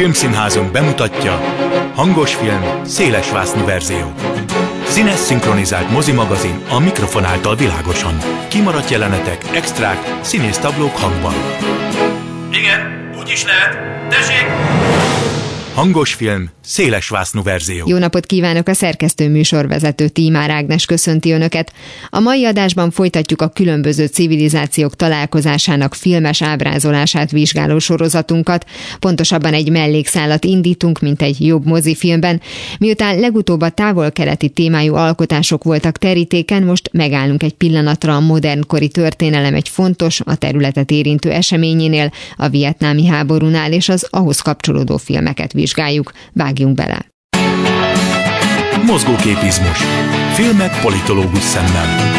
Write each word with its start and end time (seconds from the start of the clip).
Filmszínházunk 0.00 0.72
bemutatja 0.72 1.40
Hangos 1.94 2.34
film, 2.34 2.84
szélesvásznú 2.84 3.64
verzió. 3.64 4.12
Színes 4.84 5.18
szinkronizált 5.18 5.90
mozimagazin 5.90 6.62
a 6.68 6.78
mikrofon 6.78 7.24
által 7.24 7.56
világosan. 7.56 8.18
Kimaradt 8.48 8.90
jelenetek, 8.90 9.44
extrák, 9.54 10.18
színésztablók 10.20 10.96
hangban. 10.96 11.34
Igen, 12.52 13.10
úgy 13.18 13.30
is 13.30 13.44
lehet. 13.44 13.78
Tessék! 14.08 14.69
Hangos 15.80 16.14
film, 16.14 16.50
szélesvásznú 16.60 17.42
verzió. 17.42 17.84
Jó 17.88 17.98
napot 17.98 18.26
kívánok 18.26 18.68
a 18.68 18.74
szerkesztő 18.74 19.28
műsorvezető 19.28 20.08
Tímár 20.08 20.50
Ágnes 20.50 20.84
köszönti 20.84 21.32
Önöket. 21.32 21.72
A 22.08 22.20
mai 22.20 22.44
adásban 22.44 22.90
folytatjuk 22.90 23.42
a 23.42 23.48
különböző 23.48 24.06
civilizációk 24.06 24.96
találkozásának 24.96 25.94
filmes 25.94 26.42
ábrázolását 26.42 27.30
vizsgáló 27.30 27.78
sorozatunkat. 27.78 28.66
Pontosabban 28.98 29.54
egy 29.54 29.70
mellékszálat 29.70 30.44
indítunk, 30.44 31.00
mint 31.00 31.22
egy 31.22 31.46
jobb 31.46 31.66
mozifilmben. 31.66 32.40
Miután 32.78 33.18
legutóbb 33.18 33.60
a 33.60 33.70
távol-keleti 33.70 34.48
témájú 34.48 34.94
alkotások 34.94 35.64
voltak 35.64 35.98
terítéken, 35.98 36.62
most 36.62 36.90
megállunk 36.92 37.42
egy 37.42 37.54
pillanatra 37.54 38.16
a 38.16 38.20
modernkori 38.20 38.88
történelem 38.88 39.54
egy 39.54 39.68
fontos, 39.68 40.20
a 40.24 40.34
területet 40.34 40.90
érintő 40.90 41.30
eseményénél, 41.30 42.12
a 42.36 42.48
vietnámi 42.48 43.06
háborúnál 43.06 43.72
és 43.72 43.88
az 43.88 44.06
ahhoz 44.10 44.40
kapcsolódó 44.40 44.96
filmeket 44.96 45.52
vizsgáljuk. 45.74 46.12
Vágjunk 46.32 46.74
bele! 46.74 47.08
Mozgóképizmus. 48.86 49.78
Filmek 50.32 50.80
politológus 50.80 51.42
szemmel. 51.42 52.18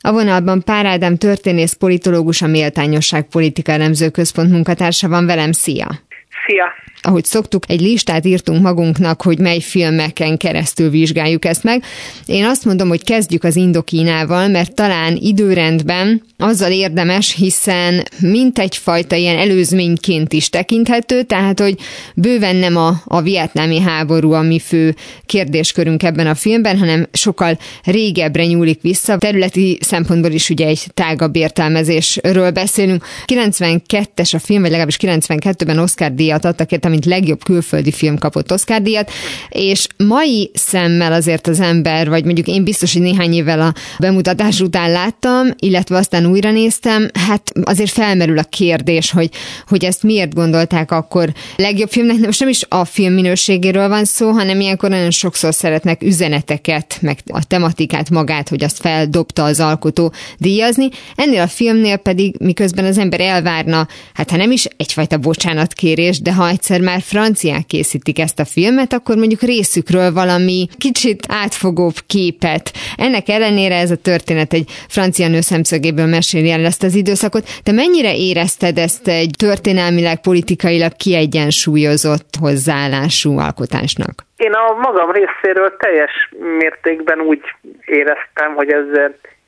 A 0.00 0.12
vonalban 0.12 0.62
Pár 0.62 0.86
Ádám 0.86 1.16
történész 1.16 1.72
politológus, 1.72 2.42
a 2.42 2.46
Méltányosság 2.46 3.28
Politika 3.28 3.76
Nemzőközpont 3.76 4.50
munkatársa 4.50 5.08
van 5.08 5.26
velem. 5.26 5.52
Szia! 5.52 6.07
Szia! 6.48 6.88
ahogy 7.00 7.24
szoktuk, 7.24 7.64
egy 7.68 7.80
listát 7.80 8.26
írtunk 8.26 8.62
magunknak, 8.62 9.22
hogy 9.22 9.38
mely 9.38 9.60
filmeken 9.60 10.36
keresztül 10.36 10.90
vizsgáljuk 10.90 11.44
ezt 11.44 11.62
meg. 11.62 11.82
Én 12.26 12.44
azt 12.44 12.64
mondom, 12.64 12.88
hogy 12.88 13.04
kezdjük 13.04 13.44
az 13.44 13.56
Indokínával, 13.56 14.48
mert 14.48 14.74
talán 14.74 15.16
időrendben 15.20 16.22
azzal 16.36 16.70
érdemes, 16.70 17.34
hiszen 17.34 18.02
mint 18.20 18.58
egyfajta 18.58 19.16
ilyen 19.16 19.38
előzményként 19.38 20.32
is 20.32 20.50
tekinthető, 20.50 21.22
tehát 21.22 21.60
hogy 21.60 21.78
bőven 22.14 22.56
nem 22.56 22.76
a, 22.76 22.92
a 23.04 23.22
vietnámi 23.22 23.80
háború 23.80 24.32
a 24.32 24.42
mi 24.42 24.58
fő 24.58 24.94
kérdéskörünk 25.26 26.02
ebben 26.02 26.26
a 26.26 26.34
filmben, 26.34 26.78
hanem 26.78 27.06
sokkal 27.12 27.58
régebbre 27.84 28.44
nyúlik 28.44 28.80
vissza. 28.80 29.16
Területi 29.16 29.78
szempontból 29.80 30.30
is 30.30 30.50
ugye 30.50 30.66
egy 30.66 30.86
tágabb 30.94 31.36
értelmezésről 31.36 32.50
beszélünk. 32.50 33.04
92-es 33.26 34.34
a 34.34 34.38
film, 34.38 34.60
vagy 34.60 34.70
legalábbis 34.70 34.96
92-ben 35.00 35.78
Oscar 35.78 36.14
díjat 36.14 36.37
adtak 36.44 36.72
érte, 36.72 36.88
mint 36.88 37.04
legjobb 37.04 37.44
külföldi 37.44 37.92
film 37.92 38.18
kapott 38.18 38.52
Oscar 38.52 38.82
díjat, 38.82 39.10
és 39.48 39.86
mai 39.96 40.50
szemmel 40.54 41.12
azért 41.12 41.46
az 41.46 41.60
ember, 41.60 42.08
vagy 42.08 42.24
mondjuk 42.24 42.46
én 42.46 42.64
biztos, 42.64 42.92
hogy 42.92 43.02
néhány 43.02 43.32
évvel 43.32 43.60
a 43.60 43.74
bemutatás 43.98 44.60
után 44.60 44.90
láttam, 44.90 45.46
illetve 45.58 45.96
aztán 45.96 46.26
újra 46.26 46.50
néztem, 46.50 47.08
hát 47.28 47.52
azért 47.62 47.90
felmerül 47.90 48.38
a 48.38 48.42
kérdés, 48.42 49.10
hogy, 49.10 49.30
hogy 49.68 49.84
ezt 49.84 50.02
miért 50.02 50.34
gondolták 50.34 50.90
akkor 50.90 51.32
legjobb 51.56 51.90
filmnek. 51.90 52.18
Most 52.18 52.40
nem 52.40 52.48
is 52.48 52.64
a 52.68 52.84
film 52.84 53.12
minőségéről 53.12 53.88
van 53.88 54.04
szó, 54.04 54.30
hanem 54.30 54.60
ilyenkor 54.60 54.88
nagyon 54.90 55.10
sokszor 55.10 55.54
szeretnek 55.54 56.02
üzeneteket, 56.02 56.98
meg 57.00 57.18
a 57.26 57.44
tematikát 57.44 58.10
magát, 58.10 58.48
hogy 58.48 58.64
azt 58.64 58.80
feldobta 58.80 59.44
az 59.44 59.60
alkotó 59.60 60.12
díjazni. 60.38 60.88
Ennél 61.14 61.40
a 61.40 61.46
filmnél 61.46 61.96
pedig, 61.96 62.34
miközben 62.40 62.84
az 62.84 62.98
ember 62.98 63.20
elvárna, 63.20 63.88
hát 64.14 64.30
ha 64.30 64.36
nem 64.36 64.50
is 64.50 64.64
egyfajta 64.76 65.18
bocsánatkérés, 65.18 66.20
de 66.28 66.34
ha 66.34 66.48
egyszer 66.48 66.80
már 66.80 67.00
franciák 67.12 67.66
készítik 67.66 68.18
ezt 68.18 68.38
a 68.44 68.50
filmet, 68.54 68.92
akkor 68.92 69.16
mondjuk 69.16 69.40
részükről 69.40 70.12
valami 70.12 70.60
kicsit 70.78 71.20
átfogóbb 71.42 71.98
képet. 72.14 72.64
Ennek 72.96 73.28
ellenére 73.28 73.76
ez 73.84 73.90
a 73.90 74.02
történet 74.10 74.52
egy 74.52 74.66
francia 74.96 75.28
nő 75.28 75.40
szemszögéből 75.40 76.06
meséli 76.06 76.50
el 76.50 76.64
ezt 76.64 76.82
az 76.82 76.94
időszakot. 76.94 77.44
Te 77.64 77.72
mennyire 77.72 78.12
érezted 78.30 78.76
ezt 78.78 79.08
egy 79.08 79.34
történelmileg, 79.46 80.20
politikailag 80.20 80.92
kiegyensúlyozott 81.04 82.32
hozzáállású 82.40 83.30
alkotásnak? 83.38 84.14
Én 84.36 84.52
a 84.52 84.64
magam 84.86 85.10
részéről 85.18 85.76
teljes 85.76 86.14
mértékben 86.58 87.20
úgy 87.20 87.42
éreztem, 87.84 88.50
hogy 88.54 88.70
ez 88.70 88.88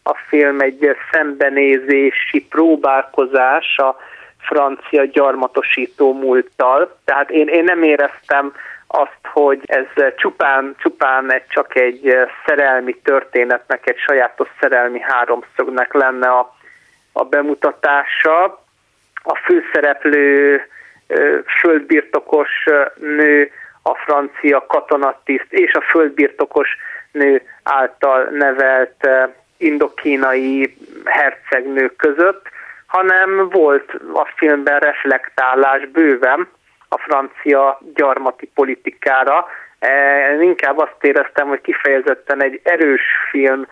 a 0.02 0.14
film 0.28 0.60
egy 0.60 0.96
szembenézési 1.12 2.40
próbálkozás 2.48 3.68
a 3.76 3.96
francia 4.40 5.04
gyarmatosító 5.04 6.12
múlttal. 6.12 6.96
Tehát 7.04 7.30
én, 7.30 7.48
én 7.48 7.64
nem 7.64 7.82
éreztem 7.82 8.52
azt, 8.86 9.18
hogy 9.22 9.60
ez 9.64 10.14
csupán, 10.16 10.74
csupán 10.78 11.32
egy, 11.32 11.46
csak 11.48 11.76
egy 11.76 12.16
szerelmi 12.46 12.96
történetnek, 12.96 13.88
egy 13.88 13.98
sajátos 13.98 14.48
szerelmi 14.60 15.00
háromszögnek 15.00 15.92
lenne 15.92 16.28
a, 16.28 16.54
a 17.12 17.24
bemutatása. 17.24 18.64
A 19.22 19.36
főszereplő 19.36 20.60
földbirtokos 21.60 22.50
nő, 22.96 23.50
a 23.82 23.94
francia 23.94 24.66
katonatiszt 24.66 25.52
és 25.52 25.72
a 25.72 25.80
földbirtokos 25.80 26.76
nő 27.12 27.42
által 27.62 28.28
nevelt 28.30 29.08
indokínai 29.56 30.76
hercegnő 31.04 31.92
között 31.96 32.48
hanem 32.90 33.48
volt 33.48 33.92
a 34.12 34.32
filmben 34.36 34.78
reflektálás 34.78 35.86
bőven 35.86 36.48
a 36.88 36.98
francia 36.98 37.78
gyarmati 37.94 38.50
politikára. 38.54 39.46
Én 40.32 40.42
inkább 40.42 40.78
azt 40.78 40.96
éreztem, 41.00 41.48
hogy 41.48 41.60
kifejezetten 41.60 42.42
egy 42.42 42.60
erős 42.62 43.02
film 43.30 43.66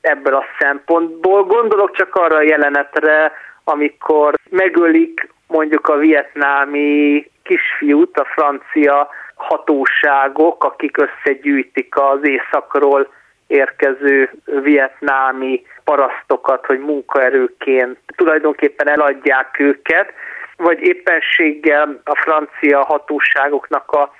ebből 0.00 0.34
a 0.34 0.44
szempontból. 0.58 1.44
Gondolok 1.44 1.92
csak 1.92 2.14
arra 2.14 2.36
a 2.36 2.42
jelenetre, 2.42 3.32
amikor 3.64 4.34
megölik 4.50 5.28
mondjuk 5.46 5.88
a 5.88 5.96
vietnámi 5.96 7.30
kisfiút, 7.42 8.18
a 8.18 8.24
francia 8.24 9.08
hatóságok, 9.34 10.64
akik 10.64 10.96
összegyűjtik 10.96 11.94
az 11.96 12.18
északról 12.22 13.08
érkező 13.46 14.30
vietnámi 14.44 15.66
parasztokat, 15.84 16.66
hogy 16.66 16.78
munkaerőként 16.78 17.98
tulajdonképpen 18.16 18.88
eladják 18.88 19.58
őket, 19.58 20.12
vagy 20.56 20.80
éppenséggel 20.80 22.00
a 22.04 22.16
francia 22.16 22.84
hatóságoknak 22.84 23.90
a 23.90 24.14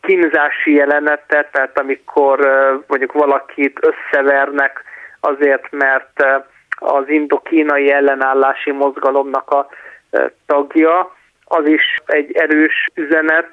kínzási 0.00 0.74
jelenete, 0.74 1.48
tehát 1.52 1.78
amikor 1.78 2.38
mondjuk 2.86 3.12
valakit 3.12 3.78
összevernek 3.80 4.84
azért, 5.20 5.70
mert 5.70 6.26
az 6.76 7.08
indokínai 7.08 7.90
ellenállási 7.90 8.70
mozgalomnak 8.70 9.50
a 9.50 9.68
tagja, 10.46 11.14
az 11.54 11.68
is 11.68 12.00
egy 12.06 12.32
erős 12.32 12.88
üzenet 12.94 13.48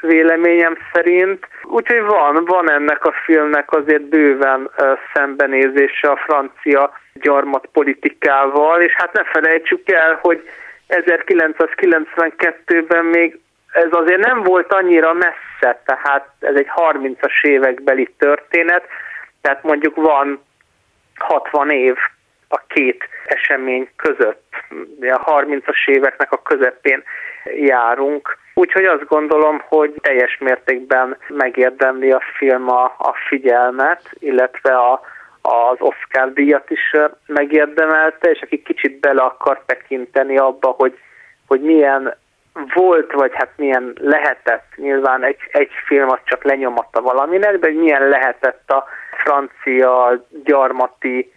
véleményem 0.00 0.76
szerint. 0.92 1.48
Úgyhogy 1.62 2.00
van, 2.00 2.44
van 2.44 2.70
ennek 2.70 3.04
a 3.04 3.12
filmnek 3.24 3.72
azért 3.72 4.02
bőven 4.02 4.70
szembenézése 5.14 6.10
a 6.10 6.16
francia 6.16 6.92
gyarmat 7.14 7.68
politikával, 7.72 8.80
és 8.80 8.92
hát 8.92 9.12
ne 9.12 9.24
felejtsük 9.24 9.90
el, 9.90 10.18
hogy 10.22 10.48
1992-ben 10.88 13.04
még 13.04 13.38
ez 13.72 13.88
azért 13.90 14.24
nem 14.24 14.42
volt 14.42 14.72
annyira 14.72 15.12
messze, 15.12 15.82
tehát 15.84 16.28
ez 16.40 16.54
egy 16.54 16.68
30-as 16.76 17.42
évekbeli 17.42 18.14
történet, 18.18 18.84
tehát 19.40 19.62
mondjuk 19.62 19.96
van 19.96 20.42
60 21.18 21.70
év 21.70 21.96
két 22.74 23.08
esemény 23.24 23.88
között. 23.96 24.42
A 25.00 25.40
30-as 25.40 25.88
éveknek 25.88 26.32
a 26.32 26.42
közepén 26.42 27.02
járunk. 27.56 28.38
Úgyhogy 28.54 28.84
azt 28.84 29.06
gondolom, 29.06 29.62
hogy 29.68 29.94
teljes 30.00 30.38
mértékben 30.38 31.16
megérdemli 31.28 32.10
a 32.10 32.22
film 32.36 32.68
a, 32.70 32.84
a 32.84 33.14
figyelmet, 33.28 34.02
illetve 34.18 34.76
a, 34.76 35.00
az 35.42 35.76
Oscar 35.78 36.32
díjat 36.32 36.70
is 36.70 36.96
megérdemelte, 37.26 38.30
és 38.30 38.40
aki 38.40 38.62
kicsit 38.62 39.00
bele 39.00 39.22
akar 39.22 39.62
tekinteni 39.66 40.38
abba, 40.38 40.68
hogy, 40.68 40.98
hogy 41.46 41.60
milyen 41.60 42.14
volt, 42.74 43.12
vagy 43.12 43.32
hát 43.34 43.50
milyen 43.56 43.96
lehetett, 44.00 44.66
nyilván 44.76 45.24
egy, 45.24 45.38
egy 45.50 45.70
film 45.86 46.10
az 46.10 46.18
csak 46.24 46.44
lenyomatta 46.44 47.00
valaminek, 47.00 47.58
de 47.58 47.70
milyen 47.70 48.08
lehetett 48.08 48.70
a 48.70 48.84
francia 49.22 50.24
gyarmati 50.44 51.32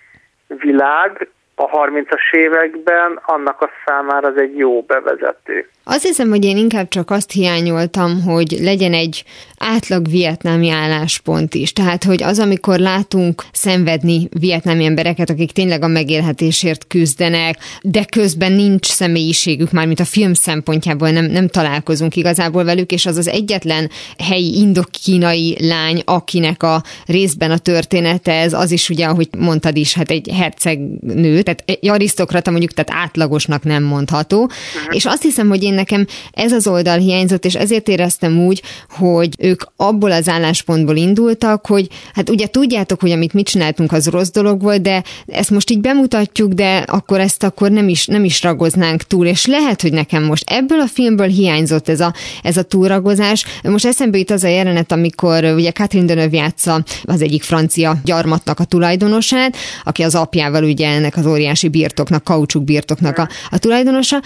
világ 0.47 1.29
a 1.55 1.69
30-as 1.69 2.31
években, 2.31 3.19
annak 3.25 3.61
a 3.61 3.69
számára 3.85 4.27
az 4.27 4.37
egy 4.37 4.57
jó 4.57 4.81
bevezető. 4.81 5.69
Azt 5.85 6.03
hiszem, 6.03 6.29
hogy 6.29 6.45
én 6.45 6.57
inkább 6.57 6.87
csak 6.87 7.11
azt 7.11 7.31
hiányoltam, 7.31 8.21
hogy 8.21 8.57
legyen 8.61 8.93
egy 8.93 9.23
átlag 9.57 10.09
vietnámi 10.09 10.69
álláspont 10.69 11.53
is. 11.53 11.73
Tehát, 11.73 12.03
hogy 12.03 12.23
az, 12.23 12.39
amikor 12.39 12.79
látunk 12.79 13.45
szenvedni 13.51 14.27
vietnámi 14.39 14.85
embereket, 14.85 15.29
akik 15.29 15.51
tényleg 15.51 15.83
a 15.83 15.87
megélhetésért 15.87 16.87
küzdenek, 16.87 17.57
de 17.81 18.05
közben 18.05 18.51
nincs 18.51 18.85
személyiségük, 18.85 19.71
már 19.71 19.85
mint 19.85 19.99
a 19.99 20.05
film 20.05 20.33
szempontjából 20.33 21.09
nem, 21.09 21.25
nem 21.25 21.47
találkozunk 21.47 22.15
igazából 22.15 22.63
velük, 22.63 22.91
és 22.91 23.05
az 23.05 23.17
az 23.17 23.27
egyetlen 23.27 23.89
helyi 24.17 24.57
indokínai 24.57 25.57
lány, 25.59 26.01
akinek 26.05 26.63
a 26.63 26.83
részben 27.05 27.51
a 27.51 27.57
története 27.57 28.31
ez, 28.31 28.53
az 28.53 28.71
is 28.71 28.89
ugye, 28.89 29.05
ahogy 29.05 29.29
mondtad 29.37 29.77
is, 29.77 29.93
hát 29.93 30.11
egy 30.11 30.29
hercegnő, 30.33 31.41
tehát 31.41 31.63
egy 31.65 31.89
arisztokrata 31.89 32.51
mondjuk, 32.51 32.71
tehát 32.71 33.05
átlagosnak 33.05 33.63
nem 33.63 33.83
mondható. 33.83 34.41
Uh-huh. 34.41 34.95
És 34.95 35.05
azt 35.05 35.21
hiszem, 35.21 35.47
hogy 35.47 35.63
én 35.63 35.72
nekem 35.73 36.05
ez 36.31 36.51
az 36.51 36.67
oldal 36.67 36.97
hiányzott, 36.97 37.45
és 37.45 37.55
ezért 37.55 37.87
éreztem 37.87 38.39
úgy, 38.45 38.61
hogy 38.89 39.35
ők 39.37 39.61
abból 39.75 40.11
az 40.11 40.27
álláspontból 40.27 40.95
indultak, 40.95 41.65
hogy 41.65 41.87
hát 42.13 42.29
ugye 42.29 42.47
tudjátok, 42.47 43.01
hogy 43.01 43.11
amit 43.11 43.33
mit 43.33 43.47
csináltunk, 43.47 43.91
az 43.91 44.07
rossz 44.07 44.31
dolog 44.31 44.61
volt, 44.61 44.81
de 44.81 45.03
ezt 45.27 45.49
most 45.49 45.69
így 45.69 45.79
bemutatjuk, 45.81 46.53
de 46.53 46.77
akkor 46.77 47.19
ezt 47.19 47.43
akkor 47.43 47.71
nem 47.71 47.89
is, 47.89 48.05
nem 48.05 48.23
is 48.23 48.43
ragoznánk 48.43 49.03
túl, 49.03 49.25
és 49.25 49.45
lehet, 49.45 49.81
hogy 49.81 49.93
nekem 49.93 50.23
most 50.23 50.49
ebből 50.49 50.79
a 50.79 50.87
filmből 50.87 51.27
hiányzott 51.27 51.89
ez 51.89 51.99
a, 51.99 52.13
ez 52.43 52.57
a 52.57 52.63
túlragozás. 52.63 53.45
Most 53.63 53.85
eszembe 53.85 54.17
jut 54.17 54.31
az 54.31 54.43
a 54.43 54.47
jelenet, 54.47 54.91
amikor 54.91 55.43
ugye 55.43 55.71
Catherine 55.71 56.13
Deneuve 56.13 56.37
játsza 56.37 56.83
az 57.03 57.21
egyik 57.21 57.43
francia 57.43 57.97
gyarmatnak 58.03 58.59
a 58.59 58.63
tulajdonosát, 58.63 59.55
aki 59.83 60.01
az 60.03 60.15
apjával 60.15 60.63
ugye 60.63 60.87
ennek 60.87 61.17
az 61.17 61.25
óriási 61.25 61.67
birtoknak, 61.67 62.23
kaucsuk 62.23 62.63
birtoknak 62.63 63.17
a, 63.17 63.29
a 63.49 63.57
tulajdonosa, 63.57 64.21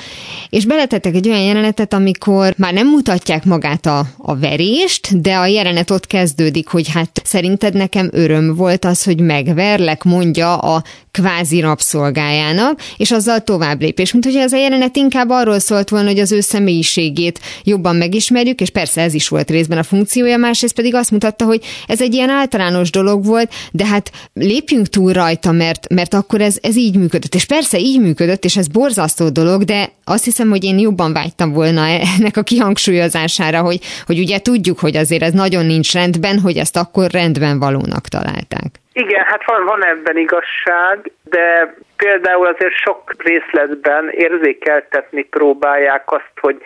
és 0.49 0.65
beletettek 0.65 1.15
egy 1.15 1.29
olyan 1.29 1.36
jelenetet, 1.39 1.93
amikor 1.93 2.53
már 2.57 2.73
nem 2.73 2.87
mutatják 2.87 3.45
magát 3.45 3.85
a, 3.85 4.05
a 4.17 4.35
verést, 4.35 5.21
de 5.21 5.35
a 5.35 5.45
jelenet 5.45 5.91
ott 5.91 6.07
kezdődik, 6.07 6.67
hogy 6.67 6.89
hát 6.89 7.21
szerinted 7.23 7.73
nekem 7.73 8.09
öröm 8.11 8.55
volt 8.55 8.85
az, 8.85 9.03
hogy 9.03 9.19
megverlek, 9.19 10.03
mondja 10.03 10.57
a 10.57 10.83
kvázi 11.11 11.59
rabszolgájának, 11.59 12.81
és 12.97 13.11
azzal 13.11 13.39
tovább 13.39 13.81
lép. 13.81 13.99
És 13.99 14.11
mint 14.11 14.25
hogy 14.25 14.35
ez 14.35 14.53
a 14.53 14.57
jelenet 14.57 14.95
inkább 14.95 15.29
arról 15.29 15.59
szólt 15.59 15.89
volna, 15.89 16.07
hogy 16.07 16.19
az 16.19 16.31
ő 16.31 16.39
személyiségét 16.39 17.39
jobban 17.63 17.95
megismerjük, 17.95 18.61
és 18.61 18.69
persze 18.69 19.01
ez 19.01 19.13
is 19.13 19.27
volt 19.27 19.49
részben 19.49 19.77
a 19.77 19.83
funkciója, 19.83 20.37
másrészt 20.37 20.73
pedig 20.73 20.95
azt 20.95 21.11
mutatta, 21.11 21.45
hogy 21.45 21.63
ez 21.87 22.01
egy 22.01 22.13
ilyen 22.13 22.29
általános 22.29 22.91
dolog 22.91 23.25
volt, 23.25 23.53
de 23.71 23.85
hát 23.85 24.11
lépjünk 24.33 24.87
túl 24.87 25.13
rajta, 25.13 25.51
mert, 25.51 25.93
mert 25.93 26.13
akkor 26.13 26.41
ez, 26.41 26.57
ez 26.61 26.75
így 26.75 26.95
működött. 26.95 27.35
És 27.35 27.45
persze 27.45 27.79
így 27.79 27.99
működött, 27.99 28.45
és 28.45 28.57
ez 28.57 28.67
borzasztó 28.67 29.29
dolog, 29.29 29.63
de 29.63 29.91
azt 30.03 30.23
hiszem, 30.23 30.49
hogy 30.49 30.63
én 30.63 30.79
jobban 30.79 31.13
vágytam 31.27 31.51
volna 31.53 31.81
ennek 32.18 32.38
a 32.38 32.47
kihangsúlyozására, 32.51 33.59
hogy, 33.62 33.79
hogy 34.06 34.19
ugye 34.19 34.39
tudjuk, 34.39 34.79
hogy 34.79 34.95
azért 34.95 35.24
ez 35.24 35.33
nagyon 35.33 35.65
nincs 35.65 35.94
rendben, 35.94 36.39
hogy 36.45 36.57
ezt 36.57 36.77
akkor 36.83 37.07
rendben 37.12 37.59
valónak 37.59 38.06
találták. 38.15 38.69
Igen, 38.94 39.24
hát 39.24 39.44
van, 39.45 39.65
van 39.65 39.85
ebben 39.85 40.18
igazság, 40.18 41.12
de 41.24 41.75
például 41.97 42.47
azért 42.47 42.74
sok 42.85 43.13
részletben 43.18 44.09
érzékeltetni 44.09 45.24
próbálják 45.24 46.12
azt, 46.12 46.33
hogy 46.41 46.57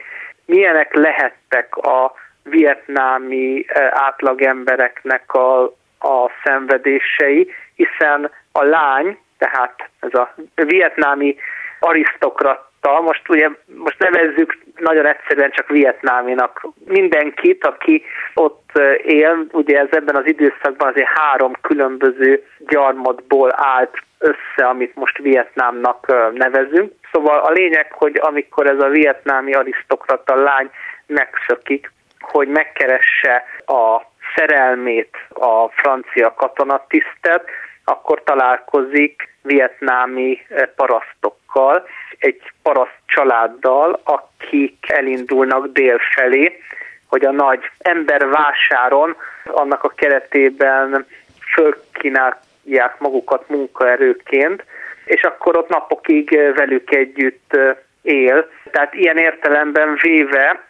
milyenek 0.45 0.93
lehettek 0.93 1.75
a 1.75 2.13
vietnámi 2.43 3.65
eh, 3.67 3.87
átlagembereknek 3.91 5.33
a, 5.33 5.63
a 5.99 6.31
szenvedései, 6.43 7.53
hiszen 7.75 8.31
a 8.51 8.63
lány, 8.63 9.17
tehát 9.37 9.89
ez 9.99 10.13
a 10.13 10.33
vietnámi 10.55 11.35
arisztokrat 11.79 12.70
tal, 12.81 13.01
most 13.01 13.29
ugye 13.29 13.49
most 13.75 13.99
nevezzük 13.99 14.57
nagyon 14.75 15.07
egyszerűen 15.07 15.51
csak 15.51 15.67
vietnáminak 15.67 16.67
mindenkit, 16.85 17.65
aki 17.65 18.03
ott 18.33 18.71
él, 19.03 19.45
ugye 19.51 19.79
ez 19.79 19.87
ebben 19.91 20.15
az 20.15 20.27
időszakban 20.27 20.87
azért 20.89 21.19
három 21.19 21.53
különböző 21.61 22.43
gyarmatból 22.59 23.51
állt 23.55 23.97
össze, 24.19 24.67
amit 24.67 24.95
most 24.95 25.17
Vietnámnak 25.17 26.13
nevezünk. 26.33 26.93
Szóval 27.11 27.39
a 27.39 27.51
lényeg, 27.51 27.91
hogy 27.91 28.19
amikor 28.21 28.67
ez 28.67 28.79
a 28.79 28.87
vietnámi 28.87 29.53
arisztokrata 29.53 30.35
lány 30.35 30.69
megszökik, 31.05 31.91
hogy 32.19 32.47
megkeresse 32.47 33.43
a 33.65 34.01
szerelmét, 34.35 35.17
a 35.29 35.67
francia 35.69 36.33
katonatisztet, 36.33 37.49
akkor 37.85 38.23
találkozik 38.23 39.33
vietnámi 39.41 40.41
parasztokkal, 40.75 41.87
egy 42.21 42.51
paraszt 42.61 42.99
családdal, 43.05 44.01
akik 44.03 44.85
elindulnak 44.87 45.67
dél 45.67 45.99
felé, 46.15 46.61
hogy 47.07 47.25
a 47.25 47.31
nagy 47.31 47.59
embervásáron 47.77 49.15
annak 49.45 49.83
a 49.83 49.93
keretében 49.95 51.05
fölkínálják 51.53 52.99
magukat 52.99 53.49
munkaerőként, 53.49 54.63
és 55.05 55.21
akkor 55.21 55.57
ott 55.57 55.69
napokig 55.69 56.29
velük 56.55 56.95
együtt 56.95 57.57
él. 58.01 58.49
Tehát 58.71 58.93
ilyen 58.93 59.17
értelemben 59.17 59.97
véve 60.01 60.63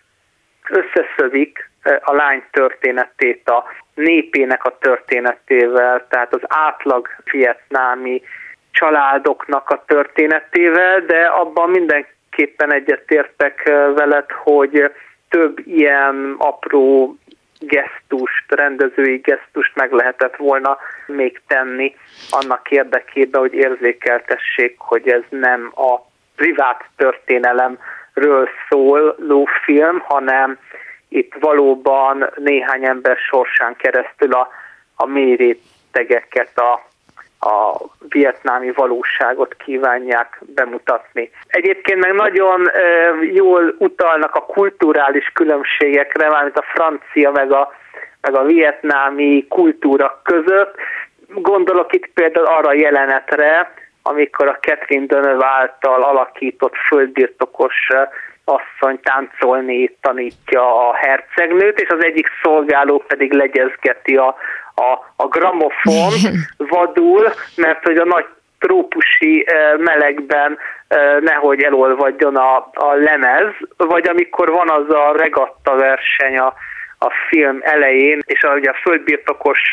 összeszövik 0.70 1.70
a 2.02 2.14
lány 2.14 2.44
történetét 2.52 3.50
a 3.50 3.64
népének 3.94 4.64
a 4.64 4.78
történetével, 4.78 6.08
tehát 6.10 6.34
az 6.34 6.42
átlag 6.48 7.08
vietnámi 7.32 8.22
családoknak 8.72 9.70
a 9.70 9.84
történetével, 9.88 11.00
de 11.00 11.22
abban 11.22 11.70
mindenképpen 11.70 12.74
egyetértek 12.74 13.64
veled, 13.96 14.32
hogy 14.32 14.92
több 15.30 15.60
ilyen 15.66 16.36
apró 16.38 17.16
gesztust, 17.60 18.46
rendezői 18.48 19.18
gesztust 19.18 19.76
meg 19.76 19.92
lehetett 19.92 20.36
volna 20.36 20.78
még 21.08 21.42
tenni 21.48 21.96
annak 22.30 22.72
érdekében, 22.72 23.42
hogy 23.42 23.54
érzékeltessék, 23.54 24.76
hogy 24.78 25.10
ez 25.10 25.22
nem 25.30 25.72
a 25.76 26.00
privát 26.36 26.86
történelemről 26.96 28.50
szóló 28.70 29.48
film, 29.64 30.00
hanem 30.00 30.58
itt 31.10 31.34
valóban 31.40 32.30
néhány 32.36 32.86
ember 32.86 33.18
sorsán 33.18 33.76
keresztül 33.76 34.34
a, 34.34 34.50
a 34.96 35.06
mély 35.06 35.36
rétegeket, 35.36 36.58
a 36.58 36.90
a 37.42 37.78
vietnámi 38.10 38.72
valóságot 38.72 39.54
kívánják 39.54 40.42
bemutatni. 40.56 41.32
Egyébként 41.48 42.00
meg 42.00 42.14
nagyon 42.14 42.70
jól 43.34 43.76
utalnak 43.78 44.36
a 44.36 44.46
kulturális 44.46 45.32
különbségekre, 45.34 46.30
mármint 46.30 46.58
a 46.58 46.66
francia 46.74 47.32
meg 47.32 47.52
a, 47.52 47.72
meg 48.22 48.36
a 48.36 48.44
vietnámi 48.44 49.46
kultúra 49.48 50.22
között. 50.24 50.76
Gondolok 51.28 51.94
itt 51.94 52.08
például 52.14 52.46
arra 52.46 52.70
a 52.70 52.74
jelenetre, 52.74 53.74
amikor 54.04 54.48
a 54.48 54.58
Catherine 54.62 55.06
Deneuve 55.06 55.46
által 55.46 56.04
alakított 56.04 56.76
földbirtokos 56.76 57.88
asszony 58.44 59.00
táncolni 59.04 59.98
tanítja 60.02 60.90
a 60.90 60.96
hercegnőt, 60.96 61.80
és 61.80 61.90
az 61.90 62.04
egyik 62.04 62.28
szolgáló 62.44 63.04
pedig 63.08 63.34
legyezgeti 63.34 64.16
a, 64.16 64.36
a, 64.82 65.14
a 65.16 65.28
gramofon 65.28 66.12
vadul, 66.58 67.32
mert 67.56 67.84
hogy 67.84 67.98
a 67.98 68.06
nagy 68.06 68.26
trópusi 68.60 69.46
melegben 69.78 70.58
nehogy 71.20 71.64
elolvadjon 71.64 72.36
a, 72.36 72.56
a 72.74 72.94
lemez, 72.94 73.54
vagy 73.78 74.08
amikor 74.08 74.50
van 74.50 74.70
az 74.70 74.94
a 74.94 75.14
regatta 75.18 75.76
verseny 75.76 76.38
a, 76.38 76.54
a 77.00 77.12
film 77.30 77.60
elején, 77.62 78.20
és 78.26 78.44
a, 78.44 78.54
ugye 78.54 78.70
a 78.70 78.80
földbirtokos 78.82 79.72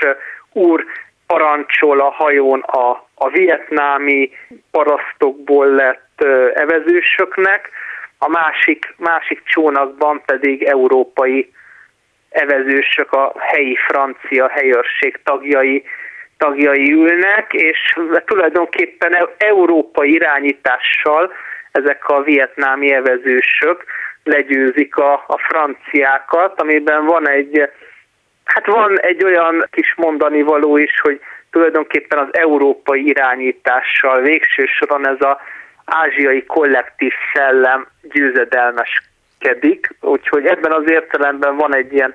úr 0.52 0.84
parancsol 1.26 2.00
a 2.00 2.10
hajón 2.10 2.60
a, 2.60 2.90
a 3.14 3.28
vietnámi 3.28 4.30
parasztokból 4.70 5.66
lett 5.66 6.24
evezősöknek, 6.54 7.70
a 8.18 8.28
másik, 8.28 8.94
másik 8.96 9.42
csónakban 9.44 10.22
pedig 10.26 10.62
európai 10.62 11.52
evezősök, 12.30 13.12
a 13.12 13.32
helyi 13.38 13.76
francia 13.88 14.48
helyőrség 14.48 15.20
tagjai, 15.24 15.84
tagjai 16.36 16.92
ülnek, 16.92 17.52
és 17.52 17.98
tulajdonképpen 18.24 19.14
e- 19.14 19.34
európai 19.38 20.12
irányítással 20.12 21.32
ezek 21.72 22.08
a 22.08 22.22
vietnámi 22.22 22.92
evezősök 22.92 23.84
legyőzik 24.22 24.96
a, 24.96 25.12
a 25.12 25.38
franciákat, 25.38 26.60
amiben 26.60 27.04
van 27.04 27.28
egy, 27.28 27.70
hát 28.44 28.66
van 28.66 29.00
egy 29.00 29.24
olyan 29.24 29.64
kis 29.70 29.94
mondani 29.96 30.42
való 30.42 30.76
is, 30.76 31.00
hogy 31.00 31.20
tulajdonképpen 31.50 32.18
az 32.18 32.28
európai 32.30 33.06
irányítással 33.06 34.20
végső 34.20 34.64
soron 34.66 35.08
ez 35.08 35.20
a 35.20 35.40
ázsiai 35.84 36.44
kollektív 36.44 37.12
szellem 37.32 37.86
győzedelmeskedik, 38.02 39.17
úgyhogy 40.00 40.46
ebben 40.46 40.72
az 40.72 40.90
értelemben 40.90 41.56
van 41.56 41.74
egy 41.74 41.92
ilyen, 41.92 42.14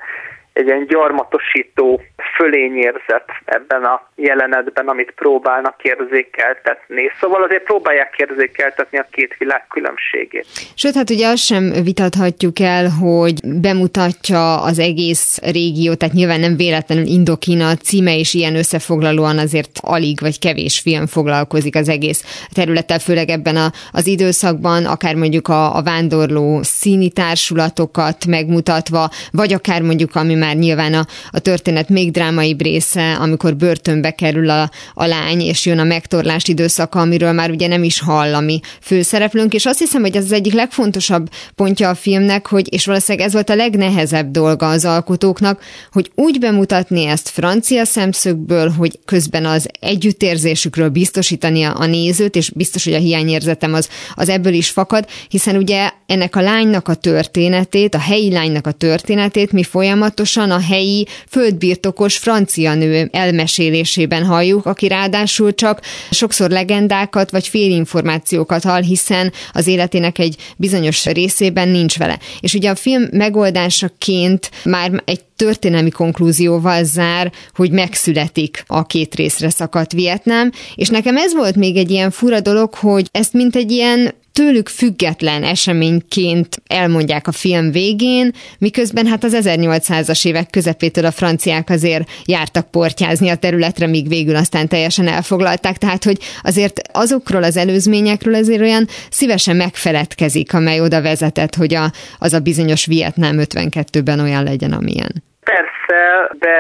egy 0.54 0.66
ilyen 0.66 0.86
gyarmatosító 0.86 2.02
fölényérzet 2.36 3.26
ebben 3.46 3.84
a 3.84 4.08
jelenetben, 4.16 4.88
amit 4.88 5.12
próbálnak 5.16 5.76
érzékeltetni. 5.82 7.12
Szóval 7.20 7.44
azért 7.44 7.64
próbálják 7.64 8.16
érzékeltetni 8.18 8.98
a 8.98 9.08
két 9.12 9.36
világ 9.38 9.66
különbségét. 9.70 10.46
Sőt, 10.76 10.96
hát 10.96 11.10
ugye 11.10 11.28
azt 11.28 11.44
sem 11.44 11.72
vitathatjuk 11.84 12.60
el, 12.60 12.90
hogy 12.90 13.34
bemutatja 13.62 14.62
az 14.62 14.80
egész 14.80 15.40
régió, 15.42 15.94
tehát 15.94 16.16
nyilván 16.16 16.40
nem 16.40 16.56
véletlenül 16.56 17.06
Indokina 17.06 17.76
címe, 17.76 18.18
és 18.18 18.34
ilyen 18.34 18.56
összefoglalóan 18.56 19.38
azért 19.38 19.80
alig 19.82 20.20
vagy 20.20 20.40
kevés 20.40 20.80
film 20.80 21.06
foglalkozik 21.06 21.76
az 21.76 21.90
egész 21.90 22.48
területtel, 22.54 23.00
főleg 23.00 23.30
ebben 23.30 23.56
a, 23.56 23.72
az 23.92 24.08
időszakban, 24.08 24.86
akár 24.86 25.16
mondjuk 25.16 25.48
a, 25.48 25.76
a 25.76 25.84
vándorló 25.84 26.60
színi 26.62 27.12
társulatokat 27.12 28.26
megmutatva, 28.26 29.10
vagy 29.32 29.54
akár 29.54 29.82
mondjuk, 29.82 30.16
ami 30.16 30.36
már 30.36 30.56
nyilván 30.56 30.94
a, 30.94 31.06
a 31.32 31.40
történet 31.40 31.90
még 31.90 32.12
drámaibb 32.24 32.62
része, 32.62 33.14
amikor 33.14 33.56
börtönbe 33.56 34.12
kerül 34.12 34.50
a, 34.50 34.70
a 34.94 35.06
lány, 35.06 35.42
és 35.42 35.66
jön 35.66 35.80
a 35.80 35.84
megtorlás 35.84 36.48
időszaka, 36.48 37.00
amiről 37.00 37.32
már 37.32 37.50
ugye 37.50 37.68
nem 37.68 37.84
is 37.84 38.00
hall 38.00 38.34
a 38.34 38.40
mi 38.40 38.60
főszereplőnk, 38.82 39.54
és 39.54 39.66
azt 39.66 39.80
hiszem, 39.80 40.02
hogy 40.02 40.16
ez 40.16 40.24
az 40.24 40.32
egyik 40.32 40.54
legfontosabb 40.54 41.30
pontja 41.56 41.90
a 41.90 41.96
filmnek, 41.96 42.48
hogy, 42.48 42.74
és 42.74 42.86
valószínűleg 42.86 43.28
ez 43.28 43.34
volt 43.34 43.50
a 43.50 43.56
legnehezebb 43.56 44.32
dolga 44.32 44.70
az 44.70 44.86
alkotóknak, 44.86 45.62
hogy 45.92 46.12
úgy 46.16 46.40
bemutatni 46.40 47.06
ezt 47.06 47.30
francia 47.30 47.86
szemszögből, 47.86 48.70
hogy 48.70 49.00
közben 49.06 49.46
az 49.46 49.70
együttérzésükről 49.80 50.90
biztosítani 50.90 51.64
a 51.64 51.86
nézőt, 51.86 52.36
és 52.36 52.50
biztos, 52.50 52.84
hogy 52.84 52.94
a 52.94 52.98
hiányérzetem 52.98 53.74
az, 53.74 53.90
az 54.14 54.30
ebből 54.30 54.54
is 54.54 54.70
fakad, 54.70 55.08
hiszen 55.30 55.56
ugye 55.56 55.92
ennek 56.06 56.36
a 56.36 56.42
lánynak 56.42 56.88
a 56.88 56.94
történetét, 56.94 57.96
a 57.96 58.00
helyi 58.00 58.32
lánynak 58.32 58.68
a 58.68 58.72
történetét 58.72 59.52
mi 59.52 59.64
folyamatosan 59.64 60.52
a 60.52 60.60
helyi 60.60 61.08
földbirtokos 61.30 62.13
francia 62.18 62.74
nő 62.74 63.10
elmesélésében 63.12 64.26
halljuk, 64.26 64.66
aki 64.66 64.88
ráadásul 64.88 65.54
csak 65.54 65.82
sokszor 66.12 66.50
legendákat 66.50 67.32
vagy 67.32 67.48
félinformációkat 67.48 68.64
hall, 68.64 68.82
hiszen 68.82 69.32
az 69.52 69.68
életének 69.68 70.20
egy 70.20 70.36
bizonyos 70.58 71.06
részében 71.06 71.68
nincs 71.68 71.98
vele. 71.98 72.20
És 72.40 72.54
ugye 72.54 72.70
a 72.70 72.76
film 72.76 73.08
megoldásaként 73.12 74.52
már 74.64 75.02
egy 75.06 75.22
történelmi 75.36 75.90
konklúzióval 75.90 76.84
zár, 76.84 77.32
hogy 77.56 77.72
megszületik 77.72 78.64
a 78.68 78.86
két 78.86 79.16
részre 79.16 79.50
szakadt 79.50 79.92
Vietnám, 79.92 80.52
és 80.76 80.90
nekem 80.90 81.18
ez 81.18 81.34
volt 81.34 81.56
még 81.56 81.78
egy 81.78 81.92
ilyen 81.92 82.12
fura 82.12 82.40
dolog, 82.40 82.74
hogy 82.74 83.08
ezt 83.12 83.34
mint 83.34 83.56
egy 83.56 83.72
ilyen 83.72 84.14
tőlük 84.40 84.68
független 84.68 85.44
eseményként 85.44 86.48
elmondják 86.82 87.28
a 87.28 87.32
film 87.44 87.72
végén, 87.72 88.28
miközben 88.60 89.06
hát 89.06 89.24
az 89.24 89.34
1800-as 89.42 90.28
évek 90.28 90.50
közepétől 90.50 91.06
a 91.06 91.18
franciák 91.20 91.70
azért 91.70 92.06
jártak 92.26 92.72
portyázni 92.72 93.30
a 93.30 93.42
területre, 93.46 93.88
míg 93.88 94.08
végül 94.08 94.36
aztán 94.36 94.68
teljesen 94.68 95.08
elfoglalták, 95.08 95.76
tehát 95.78 96.04
hogy 96.04 96.20
azért 96.44 96.78
azokról 96.94 97.44
az 97.44 97.58
előzményekről 97.58 98.36
azért 98.36 98.62
olyan 98.62 98.86
szívesen 99.20 99.56
megfeledkezik, 99.56 100.54
amely 100.54 100.80
oda 100.80 101.02
vezetett, 101.02 101.56
hogy 101.56 101.74
a, 101.76 101.86
az 102.26 102.34
a 102.34 102.46
bizonyos 102.50 102.86
Vietnám 102.86 103.36
52-ben 103.40 104.20
olyan 104.20 104.44
legyen, 104.44 104.74
amilyen. 104.80 105.14
Persze, 105.44 106.00
de 106.40 106.56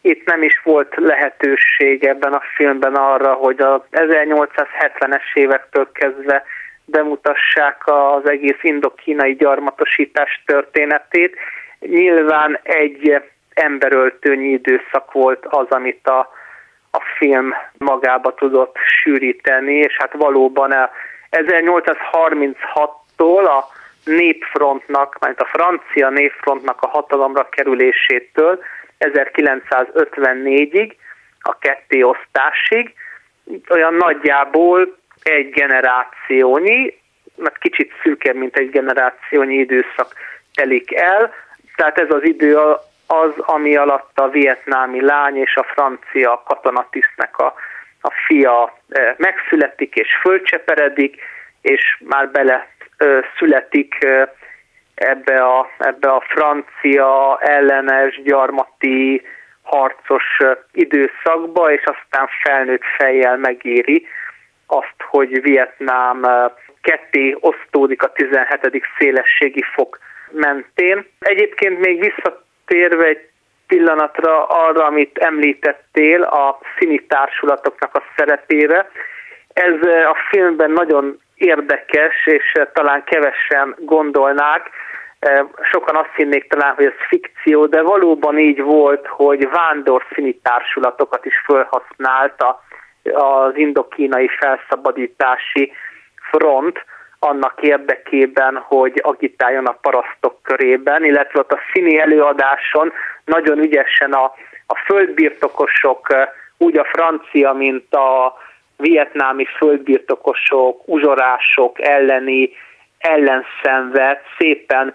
itt 0.00 0.26
nem 0.26 0.42
is 0.42 0.60
volt 0.64 0.92
lehetőség 0.96 2.04
ebben 2.04 2.32
a 2.32 2.42
filmben 2.56 2.94
arra, 2.94 3.32
hogy 3.32 3.60
az 3.60 3.80
1870-es 3.90 5.34
évektől 5.34 5.88
kezdve 5.92 6.44
bemutassák 6.90 7.82
az 7.84 8.28
egész 8.28 8.62
indokínai 8.62 9.34
gyarmatosítás 9.34 10.42
történetét. 10.46 11.36
Nyilván 11.80 12.58
egy 12.62 13.22
emberöltőnyi 13.54 14.48
időszak 14.48 15.12
volt 15.12 15.46
az, 15.46 15.66
amit 15.68 16.08
a, 16.08 16.18
a 16.90 17.00
film 17.16 17.54
magába 17.78 18.34
tudott 18.34 18.76
sűríteni, 19.02 19.74
és 19.74 19.96
hát 19.98 20.12
valóban 20.12 20.74
1836-tól 21.30 23.44
a 23.44 23.64
népfrontnak, 24.04 25.16
mert 25.20 25.40
a 25.40 25.48
francia 25.52 26.08
népfrontnak 26.08 26.82
a 26.82 26.88
hatalomra 26.88 27.48
kerülésétől 27.48 28.58
1954-ig, 28.98 30.92
a 31.40 31.58
kettéosztásig, 31.58 32.94
olyan 33.70 33.94
nagyjából 33.94 34.97
egy 35.22 35.50
generációnyi, 35.50 36.98
mert 37.36 37.58
kicsit 37.58 37.92
szűkebb, 38.02 38.36
mint 38.36 38.56
egy 38.56 38.70
generációnyi 38.70 39.54
időszak 39.54 40.14
telik 40.54 40.94
el, 40.94 41.32
tehát 41.76 41.98
ez 41.98 42.10
az 42.10 42.24
idő 42.24 42.56
az, 43.06 43.32
ami 43.36 43.76
alatt 43.76 44.18
a 44.18 44.28
vietnámi 44.28 45.00
lány 45.00 45.36
és 45.36 45.56
a 45.56 45.62
francia 45.62 46.42
katonatisztnek 46.46 47.38
a, 47.38 47.54
a 48.00 48.12
fia 48.26 48.78
megszületik 49.16 49.94
és 49.94 50.08
fölcseperedik, 50.20 51.20
és 51.60 52.02
már 52.04 52.30
bele 52.30 52.68
születik 53.38 54.06
ebbe 54.94 55.44
a, 55.44 55.70
ebbe 55.78 56.08
a 56.08 56.24
francia 56.28 57.38
ellenes 57.40 58.22
gyarmati 58.22 59.22
harcos 59.62 60.38
időszakba, 60.72 61.72
és 61.72 61.84
aztán 61.84 62.28
felnőtt 62.42 62.84
fejjel 62.96 63.36
megéri 63.36 64.06
azt, 64.68 64.96
hogy 65.10 65.42
Vietnám 65.42 66.26
ketté 66.80 67.36
osztódik 67.40 68.02
a 68.02 68.12
17. 68.12 68.82
szélességi 68.98 69.64
fok 69.74 69.98
mentén. 70.30 71.06
Egyébként 71.18 71.78
még 71.78 72.00
visszatérve 72.00 73.04
egy 73.04 73.28
pillanatra 73.66 74.46
arra, 74.46 74.84
amit 74.84 75.18
említettél, 75.18 76.22
a 76.22 76.58
színi 76.78 77.06
társulatoknak 77.06 77.94
a 77.94 78.02
szerepére, 78.16 78.90
ez 79.52 79.74
a 80.06 80.16
filmben 80.30 80.70
nagyon 80.70 81.20
érdekes, 81.34 82.26
és 82.26 82.52
talán 82.72 83.04
kevesen 83.04 83.74
gondolnák, 83.78 84.70
sokan 85.72 85.96
azt 85.96 86.14
hinnék 86.16 86.48
talán, 86.48 86.74
hogy 86.74 86.84
ez 86.84 87.06
fikció, 87.08 87.66
de 87.66 87.82
valóban 87.82 88.38
így 88.38 88.62
volt, 88.62 89.06
hogy 89.06 89.48
vándor 89.50 90.04
színi 90.14 90.38
társulatokat 90.42 91.24
is 91.24 91.34
felhasználta 91.46 92.62
az 93.14 93.56
indokínai 93.56 94.28
felszabadítási 94.28 95.72
front 96.30 96.84
annak 97.18 97.62
érdekében, 97.62 98.56
hogy 98.56 99.00
agitáljon 99.02 99.66
a 99.66 99.78
parasztok 99.80 100.42
körében, 100.42 101.04
illetve 101.04 101.38
ott 101.40 101.52
a 101.52 101.58
színi 101.72 101.98
előadáson 101.98 102.92
nagyon 103.24 103.58
ügyesen 103.58 104.12
a, 104.12 104.24
a 104.66 104.82
földbirtokosok, 104.84 106.06
úgy 106.58 106.78
a 106.78 106.84
francia, 106.84 107.52
mint 107.52 107.94
a 107.94 108.34
vietnámi 108.76 109.44
földbirtokosok, 109.44 110.82
uzsorások 110.84 111.80
elleni 111.80 112.50
ellenszenvet 112.98 114.20
szépen 114.38 114.94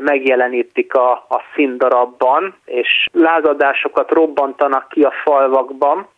megjelenítik 0.00 0.94
a, 0.94 1.12
a 1.12 1.42
színdarabban, 1.54 2.54
és 2.64 3.06
lázadásokat 3.12 4.10
robbantanak 4.10 4.88
ki 4.88 5.02
a 5.02 5.12
falvakban, 5.24 6.08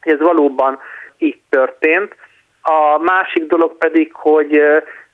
ez 0.00 0.18
valóban 0.18 0.78
így 1.18 1.40
történt. 1.48 2.16
A 2.62 2.98
másik 2.98 3.46
dolog 3.46 3.76
pedig, 3.76 4.12
hogy 4.12 4.60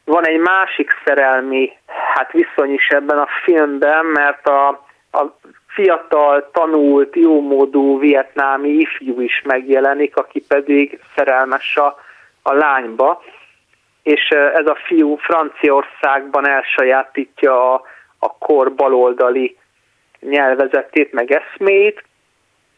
van 0.04 0.26
egy 0.26 0.38
másik 0.38 0.90
szerelmi 1.04 1.72
hát 2.14 2.32
viszony 2.32 2.72
is 2.72 2.88
ebben 2.88 3.18
a 3.18 3.28
filmben, 3.44 4.06
mert 4.06 4.48
a, 4.48 4.68
a 5.12 5.36
fiatal, 5.66 6.50
tanult, 6.52 7.16
jómódú 7.16 7.98
vietnámi 7.98 8.68
ifjú 8.68 9.20
is 9.20 9.42
megjelenik, 9.44 10.16
aki 10.16 10.44
pedig 10.48 11.00
szerelmes 11.16 11.76
a, 11.76 11.98
a 12.42 12.52
lányba, 12.52 13.22
és 14.02 14.28
ez 14.28 14.66
a 14.66 14.78
fiú 14.84 15.16
Franciaországban 15.16 16.48
elsajátítja 16.48 17.72
a, 17.72 17.82
a 18.18 18.38
kor 18.38 18.74
baloldali 18.74 19.56
nyelvezetét, 20.20 21.12
meg 21.12 21.30
eszméit, 21.32 22.04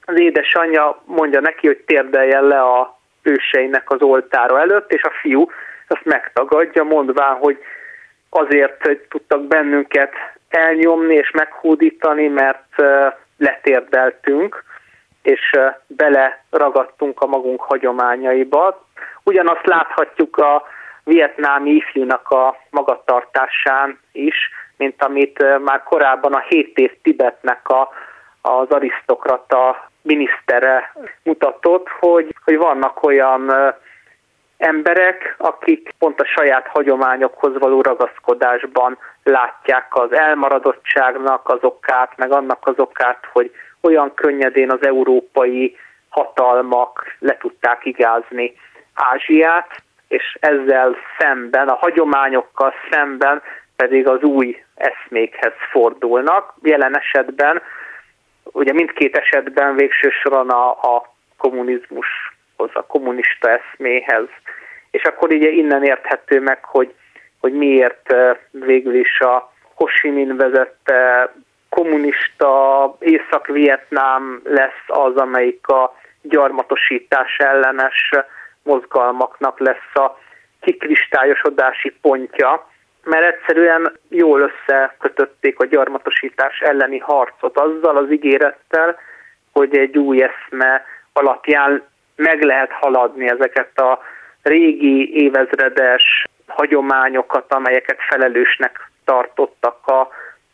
az 0.07 0.21
édesanyja 0.21 1.03
mondja 1.05 1.41
neki, 1.41 1.67
hogy 1.67 1.83
térdeljen 1.87 2.45
le 2.45 2.61
a 2.61 2.99
őseinek 3.23 3.91
az 3.91 4.03
oltára 4.03 4.61
előtt, 4.61 4.93
és 4.93 5.03
a 5.03 5.13
fiú 5.21 5.51
azt 5.89 6.05
megtagadja, 6.05 6.83
mondván, 6.83 7.35
hogy 7.37 7.59
azért 8.31 8.99
tudtak 9.09 9.43
bennünket 9.43 10.13
elnyomni 10.49 11.15
és 11.15 11.31
meghódítani, 11.31 12.29
mert 12.29 12.83
letérdeltünk, 13.37 14.65
és 15.23 15.59
bele 15.87 16.45
ragadtunk 16.51 17.21
a 17.21 17.27
magunk 17.27 17.61
hagyományaiba. 17.61 18.87
Ugyanazt 19.23 19.67
láthatjuk 19.67 20.37
a 20.37 20.63
vietnámi 21.05 21.71
ifjúnak 21.71 22.29
a 22.31 22.57
magatartásán 22.71 23.99
is, 24.13 24.37
mint 24.77 25.03
amit 25.03 25.59
már 25.65 25.83
korábban 25.83 26.33
a 26.33 26.45
7 26.49 26.79
év 26.79 26.93
Tibetnek 27.03 27.69
a, 27.69 27.89
az 28.41 28.69
arisztokrata 28.69 29.91
minisztere 30.07 30.93
mutatott, 31.23 31.89
hogy, 31.89 32.35
hogy 32.45 32.57
vannak 32.57 33.03
olyan 33.03 33.53
emberek, 34.59 35.35
akik 35.39 35.91
pont 35.99 36.21
a 36.21 36.25
saját 36.25 36.67
hagyományokhoz 36.67 37.59
való 37.59 37.81
ragaszkodásban 37.81 38.99
látják 39.23 39.87
az 39.89 40.13
elmaradottságnak 40.13 41.49
az 41.49 41.59
okát, 41.61 42.17
meg 42.17 42.33
annak 42.33 42.67
az 42.67 42.79
okát, 42.79 43.19
hogy 43.33 43.51
olyan 43.81 44.15
könnyedén 44.15 44.71
az 44.71 44.87
európai 44.87 45.77
hatalmak 46.09 47.17
le 47.19 47.37
tudták 47.37 47.85
igázni 47.85 48.55
Ázsiát, 48.95 49.83
és 50.09 50.37
ezzel 50.41 50.97
szemben, 51.19 51.69
a 51.69 51.75
hagyományokkal 51.75 52.73
szemben 52.91 53.43
pedig 53.77 54.09
az 54.09 54.23
új 54.23 54.63
eszmékhez 54.75 55.53
fordulnak. 55.71 56.55
Jelen 56.63 56.99
esetben, 56.99 57.63
ugye 58.53 58.73
mindkét 58.73 59.17
esetben 59.17 59.77
végső 59.77 60.11
soron 60.11 60.51
a, 60.51 60.71
a 60.71 61.15
kommunizmushoz, 61.37 62.71
a 62.73 62.87
kommunista 62.87 63.51
eszméhez. 63.51 64.27
És 64.91 65.03
akkor 65.03 65.33
ugye 65.33 65.49
innen 65.49 65.85
érthető 65.85 66.41
meg, 66.41 66.65
hogy, 66.65 66.95
hogy 67.41 67.53
miért 67.53 68.15
végül 68.51 68.95
is 68.95 69.21
a 69.21 69.53
Ho 69.75 69.87
vezette 70.37 71.33
kommunista 71.69 72.97
Észak-Vietnám 72.99 74.41
lesz 74.45 74.85
az, 74.87 75.17
amelyik 75.17 75.69
a 75.69 75.97
gyarmatosítás 76.23 77.37
ellenes 77.39 78.11
mozgalmaknak 78.63 79.59
lesz 79.59 79.95
a 79.95 80.19
kikristályosodási 80.61 81.95
pontja, 82.01 82.71
mert 83.07 83.35
egyszerűen 83.35 83.93
jól 84.09 84.41
összekötötték 84.41 85.59
a 85.59 85.67
gyarmatosítás 85.67 86.61
elleni 86.61 86.99
harcot 86.99 87.59
azzal 87.59 87.97
az 87.97 88.11
ígérettel, 88.11 88.99
hogy 89.53 89.77
egy 89.77 89.99
új 89.99 90.23
eszme 90.23 90.85
alapján 91.13 91.83
meg 92.17 92.43
lehet 92.43 92.71
haladni 92.71 93.29
ezeket 93.29 93.79
a 93.79 93.99
régi 94.43 95.23
évezredes 95.23 96.25
hagyományokat, 96.47 97.53
amelyeket 97.53 97.99
felelősnek 98.09 98.91
tartottak 99.05 99.87
a 99.87 100.09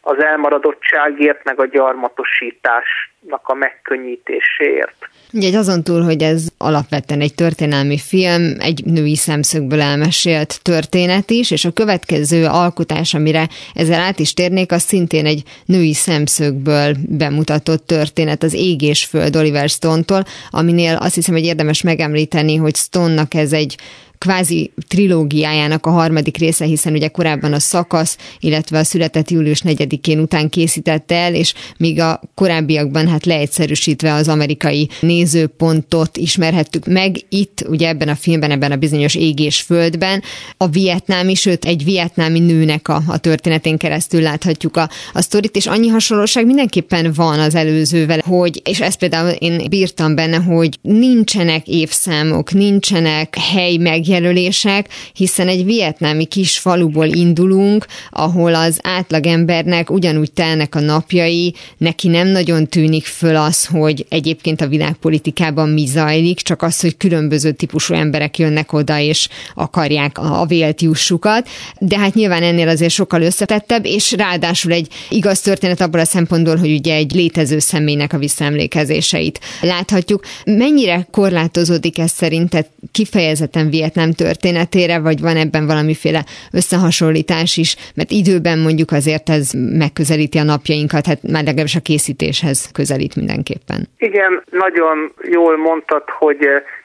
az 0.05 0.25
elmaradottságért, 0.25 1.45
meg 1.45 1.61
a 1.61 1.67
gyarmatosításnak 1.67 3.43
a 3.43 3.55
megkönnyítéséért. 3.55 5.09
Ugye 5.33 5.59
azon 5.59 5.83
túl, 5.83 6.03
hogy 6.03 6.23
ez 6.23 6.47
alapvetően 6.59 7.21
egy 7.21 7.35
történelmi 7.35 7.99
film, 7.99 8.55
egy 8.59 8.85
női 8.85 9.17
szemszögből 9.17 9.81
elmesélt 9.81 10.63
történet 10.63 11.31
is, 11.31 11.51
és 11.51 11.65
a 11.65 11.73
következő 11.73 12.47
alkotás, 12.47 13.15
amire 13.15 13.47
ezzel 13.75 14.01
át 14.01 14.19
is 14.19 14.35
térnék, 14.35 14.73
az 14.73 14.83
szintén 14.83 15.27
egy 15.27 15.43
női 15.67 15.95
szemszögből 15.95 16.95
bemutatott 17.09 17.87
történet, 17.87 18.43
az 18.43 18.55
Ég 18.55 18.83
és 18.83 19.05
Föld 19.05 19.37
Oliver 19.37 19.69
Stone-tól, 19.69 20.23
aminél 20.51 20.97
azt 21.01 21.15
hiszem, 21.15 21.35
hogy 21.35 21.45
érdemes 21.45 21.83
megemlíteni, 21.83 22.57
hogy 22.57 22.77
Stone-nak 22.77 23.35
ez 23.35 23.53
egy 23.53 23.77
kvázi 24.23 24.73
trilógiájának 24.88 25.87
a 25.87 25.91
harmadik 25.91 26.37
része, 26.37 26.64
hiszen 26.64 26.93
ugye 26.93 27.09
korábban 27.09 27.52
a 27.52 27.59
szakasz, 27.59 28.17
illetve 28.41 28.79
a 28.79 28.85
született 28.85 29.31
július 29.31 29.62
4-én 29.64 30.19
után 30.19 30.49
készítette 30.49 31.14
el, 31.14 31.35
és 31.35 31.55
míg 31.76 32.00
a 32.00 32.21
korábbiakban 32.35 33.09
hát 33.09 33.26
leegyszerűsítve 33.26 34.12
az 34.12 34.29
amerikai 34.29 34.88
nézőpontot 35.00 36.17
ismerhettük 36.17 36.87
meg, 36.87 37.17
itt 37.29 37.64
ugye 37.69 37.88
ebben 37.88 38.09
a 38.09 38.14
filmben, 38.14 38.50
ebben 38.50 38.73
a 38.73 38.76
bizonyos 38.76 39.14
égés 39.14 39.61
földben 39.61 40.23
a 40.57 40.69
vietnámi, 40.69 41.35
sőt 41.35 41.64
egy 41.64 41.85
vietnámi 41.85 42.38
nőnek 42.38 42.88
a, 42.88 43.02
a 43.07 43.19
történetén 43.19 43.76
keresztül 43.76 44.21
láthatjuk 44.21 44.76
a, 44.76 44.91
a 45.12 45.21
sztorit, 45.21 45.57
és 45.57 45.67
annyi 45.67 45.88
hasonlóság 45.88 46.47
mindenképpen 46.47 47.12
van 47.14 47.38
az 47.38 47.55
előzővel, 47.55 48.21
hogy, 48.25 48.62
és 48.64 48.81
ezt 48.81 48.99
például 48.99 49.31
én 49.31 49.69
bírtam 49.69 50.14
benne, 50.14 50.37
hogy 50.37 50.79
nincsenek 50.83 51.69
évszámok, 51.69 52.52
nincsenek 52.52 53.37
hely 53.37 53.76
meg 53.76 54.11
megjelölések, 54.12 54.88
hiszen 55.12 55.49
egy 55.49 55.64
vietnámi 55.64 56.25
kis 56.25 56.59
faluból 56.59 57.07
indulunk, 57.07 57.87
ahol 58.11 58.54
az 58.54 58.78
átlagembernek 58.83 59.90
ugyanúgy 59.90 60.33
telnek 60.33 60.75
a 60.75 60.81
napjai, 60.81 61.54
neki 61.78 62.09
nem 62.09 62.28
nagyon 62.28 62.66
tűnik 62.66 63.04
föl 63.04 63.37
az, 63.37 63.66
hogy 63.66 64.07
egyébként 64.09 64.61
a 64.61 64.66
világpolitikában 64.66 65.69
mi 65.69 65.87
zajlik, 65.87 66.40
csak 66.40 66.62
az, 66.62 66.81
hogy 66.81 66.97
különböző 66.97 67.52
típusú 67.52 67.95
emberek 67.95 68.38
jönnek 68.38 68.73
oda 68.73 68.99
és 68.99 69.28
akarják 69.54 70.19
a 70.19 70.47
vélt 70.47 70.83
jussukat, 70.83 71.49
de 71.78 71.99
hát 71.99 72.14
nyilván 72.14 72.42
ennél 72.42 72.69
azért 72.69 72.92
sokkal 72.92 73.23
összetettebb, 73.23 73.87
és 73.87 74.12
ráadásul 74.12 74.73
egy 74.73 74.88
igaz 75.09 75.40
történet 75.40 75.81
abból 75.81 76.00
a 76.00 76.04
szempontból, 76.04 76.57
hogy 76.57 76.73
ugye 76.73 76.95
egy 76.95 77.12
létező 77.12 77.59
személynek 77.59 78.12
a 78.12 78.19
visszaemlékezéseit 78.19 79.40
láthatjuk. 79.61 80.25
Mennyire 80.45 81.07
korlátozódik 81.11 81.99
ez 81.99 82.11
szerinted 82.11 82.66
kifejezetten 82.92 83.71
Vietnám 83.71 84.02
nem 84.03 84.13
történetére, 84.25 84.97
vagy 85.09 85.21
van 85.21 85.37
ebben 85.45 85.65
valamiféle 85.67 86.23
összehasonlítás 86.53 87.53
is, 87.57 87.71
mert 87.99 88.11
időben 88.11 88.59
mondjuk 88.59 88.91
azért 89.01 89.29
ez 89.29 89.45
megközelíti 89.85 90.38
a 90.38 90.51
napjainkat, 90.55 91.07
hát 91.07 91.21
már 91.33 91.45
legalábbis 91.49 91.77
a 91.77 91.87
készítéshez 91.91 92.59
közelít 92.79 93.15
mindenképpen. 93.21 93.81
Igen, 93.99 94.33
nagyon 94.65 94.97
jól 95.38 95.57
mondtad, 95.57 96.05
hogy 96.23 96.43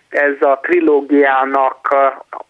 ez 0.10 0.36
a 0.40 0.60
trilógiának 0.62 1.80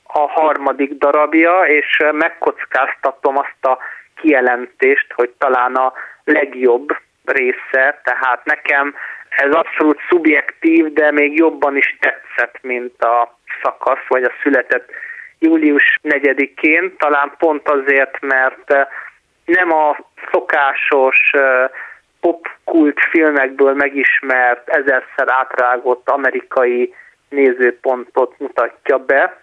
a 0.03 0.19
harmadik 0.39 0.91
darabja, 0.97 1.53
és 1.79 1.89
megkockáztatom 2.11 3.37
azt 3.37 3.65
a 3.71 3.77
kijelentést, 4.21 5.07
hogy 5.15 5.31
talán 5.37 5.75
a 5.75 5.93
legjobb 6.23 6.87
része, 7.25 8.01
tehát 8.03 8.45
nekem 8.45 8.95
ez 9.29 9.51
abszolút 9.51 9.99
szubjektív, 10.09 10.93
de 10.93 11.11
még 11.11 11.37
jobban 11.37 11.77
is 11.77 11.97
tetszett, 11.99 12.57
mint 12.61 13.01
a 13.03 13.36
szakasz, 13.61 14.07
vagy 14.07 14.23
a 14.23 14.31
született 14.43 14.89
július 15.39 15.99
4-én, 16.03 16.95
talán 16.97 17.33
pont 17.37 17.69
azért, 17.69 18.21
mert 18.21 18.71
eh, 18.71 18.87
nem 19.45 19.71
a 19.73 19.97
szokásos 20.31 21.31
eh, 21.31 21.69
popkult 22.19 22.99
filmekből 23.09 23.73
megismert, 23.73 24.69
ezerszer 24.69 25.27
átrágott 25.27 26.09
amerikai 26.09 26.93
nézőpontot 27.29 28.39
mutatja 28.39 28.97
be, 28.97 29.41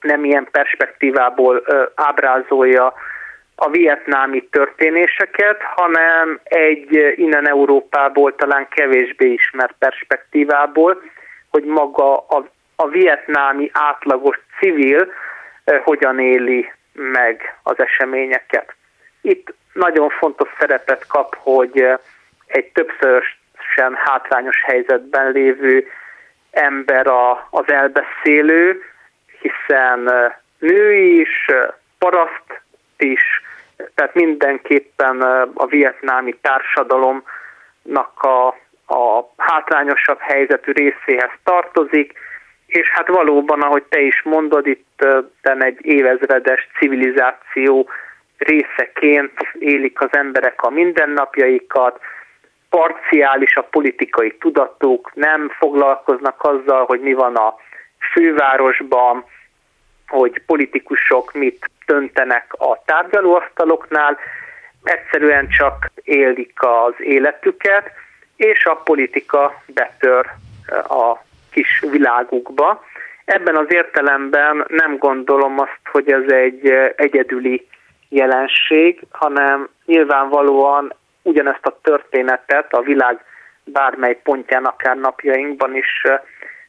nem 0.00 0.24
ilyen 0.24 0.48
perspektívából 0.50 1.62
eh, 1.66 1.84
ábrázolja 1.94 2.94
a 3.58 3.70
vietnámi 3.70 4.48
történéseket, 4.50 5.62
hanem 5.62 6.40
egy 6.42 7.14
innen 7.16 7.48
Európából 7.48 8.34
talán 8.34 8.68
kevésbé 8.68 9.32
ismert 9.32 9.74
perspektívából, 9.78 11.02
hogy 11.50 11.64
maga 11.64 12.16
a 12.16 12.46
a 12.76 12.88
vietnámi 12.88 13.70
átlagos 13.72 14.38
civil 14.58 15.12
hogyan 15.84 16.18
éli 16.18 16.72
meg 16.92 17.58
az 17.62 17.78
eseményeket. 17.78 18.74
Itt 19.20 19.54
nagyon 19.72 20.08
fontos 20.08 20.48
szerepet 20.58 21.06
kap, 21.06 21.36
hogy 21.38 21.88
egy 22.46 22.72
többszörösen 22.72 23.94
hátrányos 23.94 24.62
helyzetben 24.62 25.30
lévő 25.30 25.86
ember 26.50 27.06
a, 27.06 27.46
az 27.50 27.70
elbeszélő, 27.70 28.82
hiszen 29.40 30.10
nő 30.58 30.94
is, 30.94 31.46
paraszt 31.98 32.60
is, 32.96 33.22
tehát 33.94 34.14
mindenképpen 34.14 35.20
a 35.54 35.66
vietnámi 35.66 36.34
társadalomnak 36.40 38.22
a, 38.22 38.46
a 38.94 39.32
hátrányosabb 39.36 40.18
helyzetű 40.20 40.72
részéhez 40.72 41.30
tartozik, 41.44 42.18
és 42.76 42.88
hát 42.88 43.08
valóban, 43.08 43.60
ahogy 43.60 43.82
te 43.82 44.00
is 44.00 44.22
mondod, 44.22 44.66
itt 44.66 45.06
egy 45.42 45.78
évezredes 45.80 46.68
civilizáció 46.78 47.88
részeként 48.38 49.32
élik 49.58 50.00
az 50.00 50.08
emberek 50.10 50.62
a 50.62 50.70
mindennapjaikat, 50.70 52.00
parciális 52.70 53.56
a 53.56 53.62
politikai 53.62 54.36
tudatuk, 54.36 55.10
nem 55.14 55.48
foglalkoznak 55.58 56.42
azzal, 56.44 56.84
hogy 56.84 57.00
mi 57.00 57.12
van 57.12 57.36
a 57.36 57.54
fővárosban, 58.12 59.24
hogy 60.08 60.42
politikusok 60.46 61.32
mit 61.32 61.70
döntenek 61.86 62.52
a 62.58 62.82
tárgyalóasztaloknál, 62.84 64.18
egyszerűen 64.82 65.48
csak 65.48 65.90
élik 66.02 66.62
az 66.62 66.94
életüket, 66.98 67.90
és 68.36 68.64
a 68.64 68.74
politika 68.74 69.62
betör 69.66 70.26
a 70.88 71.24
kis 71.56 71.84
világukba. 71.90 72.84
Ebben 73.24 73.56
az 73.56 73.66
értelemben 73.68 74.64
nem 74.68 74.98
gondolom 74.98 75.58
azt, 75.58 75.80
hogy 75.90 76.12
ez 76.12 76.30
egy 76.32 76.68
egyedüli 76.96 77.66
jelenség, 78.08 79.00
hanem 79.10 79.68
nyilvánvalóan 79.86 80.94
ugyanezt 81.22 81.66
a 81.66 81.78
történetet 81.82 82.72
a 82.72 82.80
világ 82.80 83.24
bármely 83.64 84.20
pontján, 84.22 84.64
akár 84.64 84.96
napjainkban 84.96 85.76
is 85.76 86.02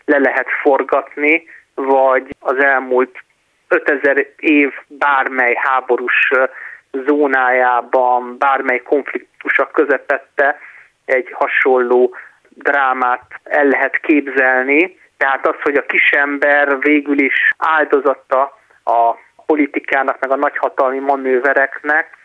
le 0.06 0.18
lehet 0.18 0.48
forgatni, 0.62 1.44
vagy 1.76 2.36
az 2.40 2.64
elmúlt 2.64 3.24
5000 3.68 4.34
év 4.38 4.74
bármely 4.88 5.56
háborús 5.56 6.32
zónájában, 6.92 8.38
bármely 8.38 8.82
konfliktusa 8.82 9.70
közepette 9.74 10.60
egy 11.06 11.30
hasonló 11.32 12.16
drámát 12.58 13.24
el 13.44 13.66
lehet 13.66 14.00
képzelni, 14.00 15.00
tehát 15.18 15.48
az, 15.48 15.56
hogy 15.62 15.76
a 15.76 15.86
kisember 15.86 16.80
végül 16.80 17.20
is 17.20 17.54
áldozata 17.58 18.58
a 18.84 19.16
politikának, 19.46 20.20
meg 20.20 20.32
a 20.32 20.36
nagyhatalmi 20.36 21.00
manővereknek, 21.00 22.18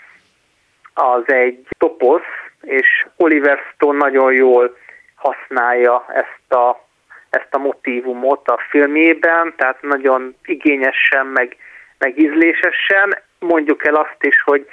az 0.95 1.23
egy 1.27 1.67
toposz, 1.79 2.31
és 2.63 3.07
Oliver 3.17 3.59
Stone 3.73 3.99
nagyon 3.99 4.33
jól 4.33 4.77
használja 5.15 6.05
ezt 6.09 6.53
a, 6.53 6.87
ezt 7.31 7.55
a 7.55 7.59
motivumot 7.59 8.49
a 8.49 8.61
filmében, 8.69 9.55
tehát 9.57 9.83
nagyon 9.83 10.37
igényesen, 10.45 11.27
meg, 11.27 11.57
meg 11.99 12.19
ízlésesen. 12.19 13.19
Mondjuk 13.39 13.87
el 13.87 13.95
azt 13.95 14.17
is, 14.21 14.43
hogy 14.43 14.67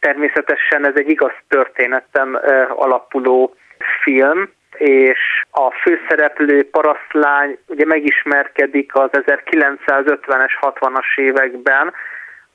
természetesen 0.00 0.86
ez 0.86 0.94
egy 0.94 1.08
igaz 1.08 1.32
történeten 1.48 2.34
alapuló 2.68 3.54
film, 4.02 4.50
és 4.78 5.44
a 5.50 5.70
főszereplő 5.70 6.68
parasztlány 6.70 7.58
ugye 7.66 7.84
megismerkedik 7.84 8.94
az 8.94 9.10
1950-es, 9.12 10.50
60-as 10.60 11.16
években 11.16 11.92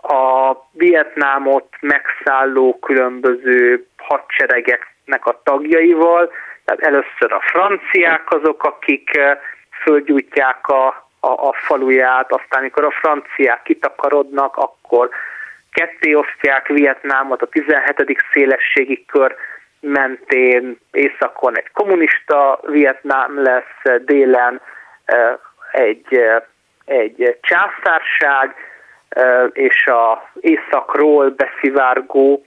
a 0.01 0.55
Vietnámot 0.71 1.67
megszálló 1.79 2.79
különböző 2.79 3.85
hadseregeknek 3.97 5.25
a 5.25 5.41
tagjaival, 5.43 6.31
tehát 6.65 6.81
először 6.81 7.33
a 7.33 7.41
franciák 7.41 8.33
azok, 8.33 8.63
akik 8.63 9.17
eh, 9.17 9.37
földgyújtják 9.83 10.67
a, 10.67 10.87
a, 11.19 11.27
a 11.27 11.53
faluját, 11.53 12.31
aztán 12.31 12.59
amikor 12.59 12.85
a 12.85 12.91
franciák 12.91 13.63
kitakarodnak, 13.63 14.55
akkor 14.57 15.09
ketté 15.71 16.13
osztják 16.13 16.67
Vietnámot 16.67 17.41
a 17.41 17.47
17. 17.47 18.23
szélességi 18.31 19.05
kör 19.05 19.35
mentén, 19.79 20.79
északon 20.91 21.57
egy 21.57 21.71
kommunista 21.73 22.59
Vietnám 22.67 23.43
lesz, 23.43 24.01
délen 24.05 24.61
egy, 25.71 26.21
egy 26.85 27.37
császárság, 27.41 28.55
és 29.53 29.87
a 29.87 30.29
északról 30.39 31.29
beszivárgó 31.29 32.45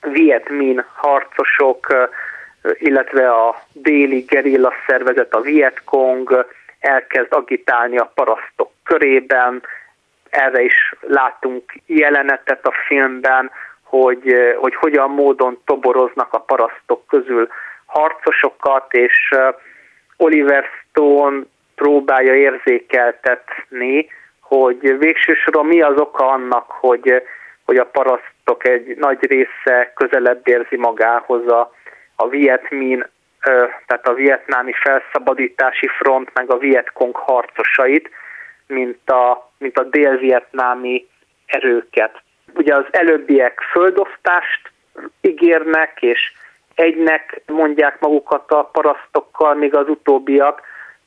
Viet 0.00 0.48
Minh 0.48 0.84
harcosok, 0.94 2.10
illetve 2.74 3.30
a 3.30 3.62
déli 3.72 4.20
gerilla 4.20 4.72
szervezet, 4.86 5.34
a 5.34 5.40
Vietkong 5.40 6.46
elkezd 6.80 7.32
agitálni 7.32 7.98
a 7.98 8.12
parasztok 8.14 8.70
körében. 8.84 9.62
Erre 10.30 10.62
is 10.62 10.94
látunk 11.00 11.72
jelenetet 11.86 12.66
a 12.66 12.72
filmben, 12.86 13.50
hogy, 13.98 14.34
hogy 14.56 14.74
hogyan 14.74 15.10
módon 15.10 15.58
toboroznak 15.64 16.32
a 16.32 16.38
parasztok 16.40 17.06
közül 17.06 17.48
harcosokat, 17.86 18.92
és 18.94 19.34
Oliver 20.16 20.64
Stone 20.64 21.42
próbálja 21.74 22.34
érzékeltetni, 22.34 24.08
hogy 24.40 24.98
végső 24.98 25.34
soron 25.34 25.66
mi 25.66 25.80
az 25.80 25.98
oka 25.98 26.26
annak, 26.26 26.70
hogy, 26.70 27.22
hogy 27.64 27.76
a 27.76 27.84
parasztok 27.84 28.68
egy 28.68 28.96
nagy 28.96 29.26
része 29.26 29.92
közelebb 29.94 30.48
érzi 30.48 30.76
magához 30.76 31.48
a, 31.48 31.72
a 32.16 32.28
Viet 32.28 32.70
Minh, 32.70 33.08
tehát 33.86 34.08
a 34.08 34.14
vietnámi 34.14 34.72
felszabadítási 34.72 35.86
front, 35.86 36.30
meg 36.34 36.50
a 36.50 36.58
Vietkong 36.58 37.16
harcosait, 37.16 38.10
mint 38.66 39.10
a, 39.10 39.50
mint 39.58 39.78
a 39.78 39.82
dél-vietnámi 39.82 41.06
erőket. 41.46 42.22
Ugye 42.54 42.74
az 42.74 42.84
előbbiek 42.90 43.60
földosztást 43.72 44.70
ígérnek, 45.20 46.02
és 46.02 46.32
egynek 46.74 47.42
mondják 47.46 48.00
magukat 48.00 48.50
a 48.50 48.64
parasztokkal, 48.72 49.54
míg 49.54 49.74
az 49.74 49.88
utóbbiak 49.88 50.60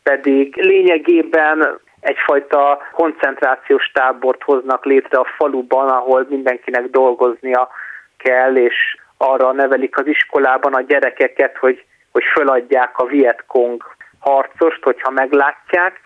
pedig 0.04 0.56
lényegében 0.56 1.80
egyfajta 2.00 2.82
koncentrációs 2.92 3.92
tábort 3.94 4.44
hoznak 4.44 4.86
létre 4.86 5.18
a 5.20 5.32
faluban, 5.38 5.90
ahol 5.90 6.26
mindenkinek 6.30 6.90
dolgoznia 6.90 7.70
kell, 8.18 8.56
és 8.56 8.76
arra 9.18 9.52
nevelik 9.52 9.98
az 9.98 10.08
iskolában 10.08 10.74
a 10.74 10.82
gyerekeket, 10.82 11.58
hogy, 11.58 11.86
hogy 12.12 12.24
föladják 12.34 12.98
a 12.98 13.06
Vietkong 13.06 13.84
harcost, 14.20 14.84
hogyha 14.84 15.12
meglátják. 15.12 16.02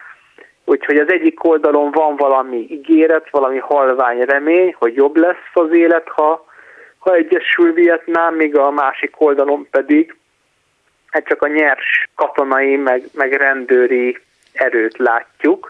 Úgyhogy 0.70 0.98
az 0.98 1.12
egyik 1.12 1.44
oldalon 1.44 1.92
van 1.92 2.16
valami 2.16 2.68
ígéret, 2.70 3.30
valami 3.30 3.58
halvány 3.58 4.20
remény, 4.20 4.76
hogy 4.78 4.96
jobb 4.96 5.16
lesz 5.16 5.50
az 5.54 5.72
élet, 5.72 6.08
ha, 6.08 6.46
ha 6.98 7.14
egyesül 7.14 7.74
Vietnám, 7.74 8.36
míg 8.36 8.58
a 8.58 8.72
másik 8.72 9.22
oldalon 9.22 9.68
pedig 9.72 10.16
hát 11.12 11.28
csak 11.28 11.42
a 11.42 11.48
nyers 11.48 12.10
katonai, 12.16 12.76
meg, 12.76 13.04
meg 13.14 13.34
rendőri 13.34 14.18
erőt 14.54 14.98
látjuk. 14.98 15.70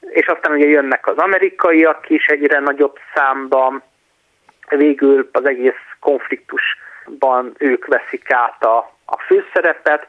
És 0.00 0.26
aztán 0.26 0.52
ugye 0.52 0.66
jönnek 0.66 1.06
az 1.06 1.16
amerikaiak 1.16 2.10
is 2.10 2.26
egyre 2.26 2.60
nagyobb 2.60 2.98
számban, 3.14 3.82
végül 4.68 5.28
az 5.32 5.46
egész 5.46 5.82
konfliktusban 6.00 7.54
ők 7.58 7.86
veszik 7.86 8.32
át 8.32 8.64
a, 8.64 8.76
a 9.04 9.18
főszerepet, 9.18 10.06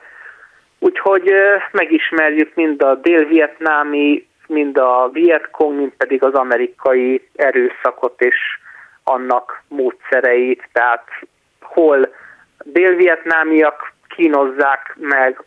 úgyhogy 0.79 1.31
megismerjük 1.71 2.55
mind 2.55 2.81
a 2.81 2.95
dél-vietnámi, 2.95 4.27
mind 4.47 4.77
a 4.77 5.09
Vietkong, 5.11 5.77
mind 5.77 5.91
pedig 5.97 6.23
az 6.23 6.33
amerikai 6.33 7.27
erőszakot 7.35 8.21
és 8.21 8.35
annak 9.03 9.63
módszereit, 9.67 10.69
tehát 10.71 11.07
hol 11.61 12.13
dél-vietnámiak 12.63 13.93
kínozzák 14.07 14.95
meg 14.99 15.43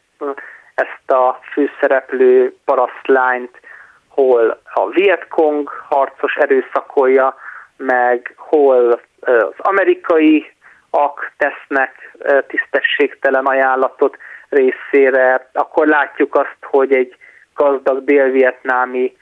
ezt 0.74 1.10
a 1.10 1.40
főszereplő 1.52 2.54
parasztlányt, 2.64 3.60
hol 4.08 4.60
a 4.74 4.88
Vietkong 4.88 5.68
harcos 5.88 6.36
erőszakolja, 6.36 7.36
meg 7.76 8.34
hol 8.36 9.00
az 9.20 9.54
amerikai 9.56 10.52
ak 10.90 11.32
tesznek 11.36 12.16
tisztességtelen 12.46 13.46
ajánlatot 13.46 14.16
részére, 14.50 15.48
akkor 15.52 15.86
látjuk 15.86 16.34
azt, 16.34 16.56
hogy 16.60 16.94
egy 16.94 17.16
gazdag 17.54 18.04
délvietnámi 18.04 19.16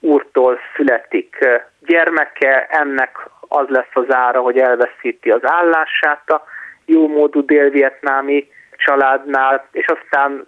úrtól 0.00 0.58
születik 0.76 1.38
gyermeke, 1.80 2.66
ennek 2.70 3.28
az 3.48 3.68
lesz 3.68 3.94
az 3.94 4.14
ára, 4.14 4.40
hogy 4.40 4.58
elveszíti 4.58 5.30
az 5.30 5.40
állását 5.42 6.30
a 6.30 6.44
jómódú 6.84 7.44
délvietnámi 7.44 8.48
családnál, 8.76 9.68
és 9.72 9.86
aztán 9.86 10.46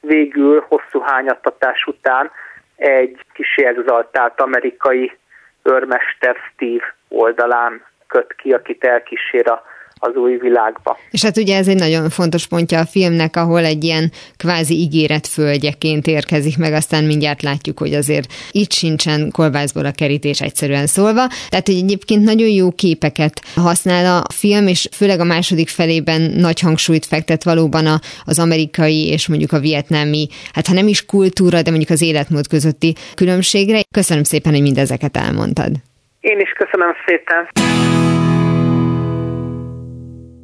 végül 0.00 0.64
hosszú 0.68 1.00
hányattatás 1.00 1.84
után 1.86 2.30
egy 2.76 3.20
kis 3.32 3.56
exaltált 3.56 4.40
amerikai 4.40 5.18
őrmester 5.62 6.36
Steve 6.52 6.94
oldalán 7.08 7.84
köt 8.06 8.34
ki, 8.34 8.52
akit 8.52 8.84
elkísér 8.84 9.50
a 9.50 9.64
az 9.98 10.14
új 10.14 10.36
világba. 10.36 10.98
És 11.10 11.22
hát 11.22 11.36
ugye 11.36 11.56
ez 11.56 11.68
egy 11.68 11.78
nagyon 11.78 12.10
fontos 12.10 12.46
pontja 12.46 12.78
a 12.78 12.86
filmnek, 12.86 13.36
ahol 13.36 13.64
egy 13.64 13.84
ilyen 13.84 14.10
kvázi 14.36 14.74
ígéret 14.74 15.26
földjeként 15.26 16.06
érkezik 16.06 16.58
meg, 16.58 16.72
aztán 16.72 17.04
mindjárt 17.04 17.42
látjuk, 17.42 17.78
hogy 17.78 17.94
azért 17.94 18.32
itt 18.50 18.72
sincsen 18.72 19.30
kolbászból 19.30 19.84
a 19.84 19.92
kerítés 19.92 20.40
egyszerűen 20.40 20.86
szólva. 20.86 21.26
Tehát, 21.48 21.66
hogy 21.66 21.76
egyébként 21.76 22.24
nagyon 22.24 22.48
jó 22.48 22.70
képeket 22.70 23.40
használ 23.54 24.22
a 24.22 24.32
film, 24.34 24.66
és 24.66 24.88
főleg 24.92 25.20
a 25.20 25.24
második 25.24 25.68
felében 25.68 26.20
nagy 26.20 26.60
hangsúlyt 26.60 27.06
fektet 27.06 27.44
valóban 27.44 27.86
a, 27.86 27.98
az 28.24 28.38
amerikai 28.38 29.08
és 29.08 29.28
mondjuk 29.28 29.52
a 29.52 29.58
vietnámi, 29.58 30.28
hát 30.52 30.66
ha 30.66 30.74
nem 30.74 30.86
is 30.86 31.06
kultúra, 31.06 31.62
de 31.62 31.70
mondjuk 31.70 31.90
az 31.90 32.02
életmód 32.02 32.48
közötti 32.48 32.94
különbségre. 33.14 33.80
Köszönöm 33.90 34.22
szépen, 34.22 34.52
hogy 34.52 34.62
mindezeket 34.62 35.16
elmondtad. 35.16 35.72
Én 36.20 36.40
is 36.40 36.50
köszönöm 36.50 36.92
szépen. 37.06 38.15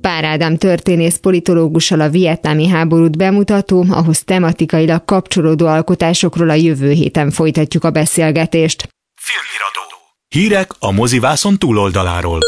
Pár 0.03 0.25
Ádám 0.25 0.57
történész 0.57 1.17
politológussal 1.17 2.01
a 2.01 2.09
vietnámi 2.09 2.69
háborút 2.69 3.17
bemutató, 3.17 3.85
ahhoz 3.91 4.23
tematikailag 4.25 5.05
kapcsolódó 5.05 5.67
alkotásokról 5.67 6.51
a 6.51 6.55
jövő 6.55 6.91
héten 6.91 7.31
folytatjuk 7.31 7.85
a 7.85 7.91
beszélgetést. 7.91 8.89
Filmiradó. 9.21 9.81
Hírek 10.29 10.71
a 10.79 10.93
mozivászon 10.93 11.59
túloldaláról. 11.59 12.41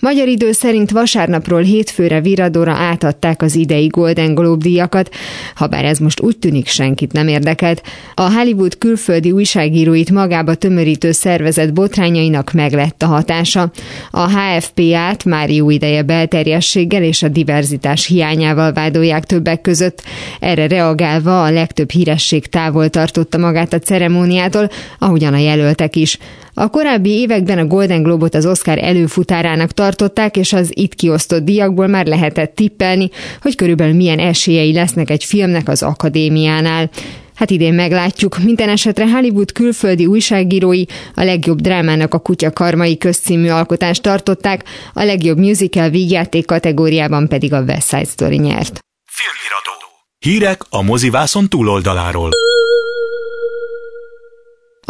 Magyar 0.00 0.28
idő 0.28 0.52
szerint 0.52 0.90
vasárnapról 0.90 1.60
hétfőre 1.60 2.20
viradóra 2.20 2.72
átadták 2.72 3.42
az 3.42 3.54
idei 3.54 3.86
Golden 3.86 4.34
Globe 4.34 4.62
díjakat, 4.62 5.14
ha 5.54 5.66
bár 5.66 5.84
ez 5.84 5.98
most 5.98 6.20
úgy 6.20 6.38
tűnik 6.38 6.66
senkit 6.66 7.12
nem 7.12 7.28
érdekelt. 7.28 7.82
A 8.14 8.32
Hollywood 8.32 8.78
külföldi 8.78 9.30
újságíróit 9.32 10.10
magába 10.10 10.54
tömörítő 10.54 11.12
szervezet 11.12 11.72
botrányainak 11.72 12.52
meglett 12.52 13.02
a 13.02 13.06
hatása. 13.06 13.70
A 14.10 14.30
HFP-át 14.30 15.24
már 15.24 15.50
jó 15.50 15.70
ideje 15.70 16.02
belterjességgel 16.02 17.02
és 17.02 17.22
a 17.22 17.28
diverzitás 17.28 18.06
hiányával 18.06 18.72
vádolják 18.72 19.24
többek 19.24 19.60
között. 19.60 20.02
Erre 20.40 20.66
reagálva 20.66 21.42
a 21.42 21.50
legtöbb 21.50 21.90
híresség 21.90 22.46
távol 22.46 22.88
tartotta 22.88 23.38
magát 23.38 23.72
a 23.72 23.78
ceremóniától, 23.78 24.70
ahogyan 24.98 25.34
a 25.34 25.38
jelöltek 25.38 25.96
is. 25.96 26.18
A 26.54 26.68
korábbi 26.68 27.10
években 27.10 27.58
a 27.58 27.66
Golden 27.66 28.02
Globot 28.02 28.34
az 28.34 28.46
Oscar 28.46 28.78
előfutárának 28.78 29.72
tartották, 29.72 30.36
és 30.36 30.52
az 30.52 30.70
itt 30.74 30.94
kiosztott 30.94 31.44
díjakból 31.44 31.86
már 31.86 32.06
lehetett 32.06 32.54
tippelni, 32.54 33.10
hogy 33.42 33.54
körülbelül 33.54 33.94
milyen 33.94 34.18
esélyei 34.18 34.72
lesznek 34.72 35.10
egy 35.10 35.24
filmnek 35.24 35.68
az 35.68 35.82
akadémiánál. 35.82 36.90
Hát 37.34 37.50
idén 37.50 37.74
meglátjuk. 37.74 38.38
Minden 38.38 38.68
esetre 38.68 39.10
Hollywood 39.10 39.52
külföldi 39.52 40.06
újságírói 40.06 40.84
a 41.14 41.22
legjobb 41.22 41.60
drámának 41.60 42.14
a 42.14 42.18
Kutya 42.18 42.52
Karmai 42.52 42.98
közcímű 42.98 43.48
alkotást 43.48 44.02
tartották, 44.02 44.64
a 44.92 45.02
legjobb 45.02 45.38
musical 45.38 45.88
vígjáték 45.88 46.46
kategóriában 46.46 47.28
pedig 47.28 47.52
a 47.52 47.60
West 47.60 47.88
Side 47.88 48.04
Story 48.04 48.36
nyert. 48.36 48.78
Filmiradó. 49.04 49.70
Hírek 50.18 50.62
a 50.70 50.82
mozivászon 50.82 51.48
túloldaláról. 51.48 52.30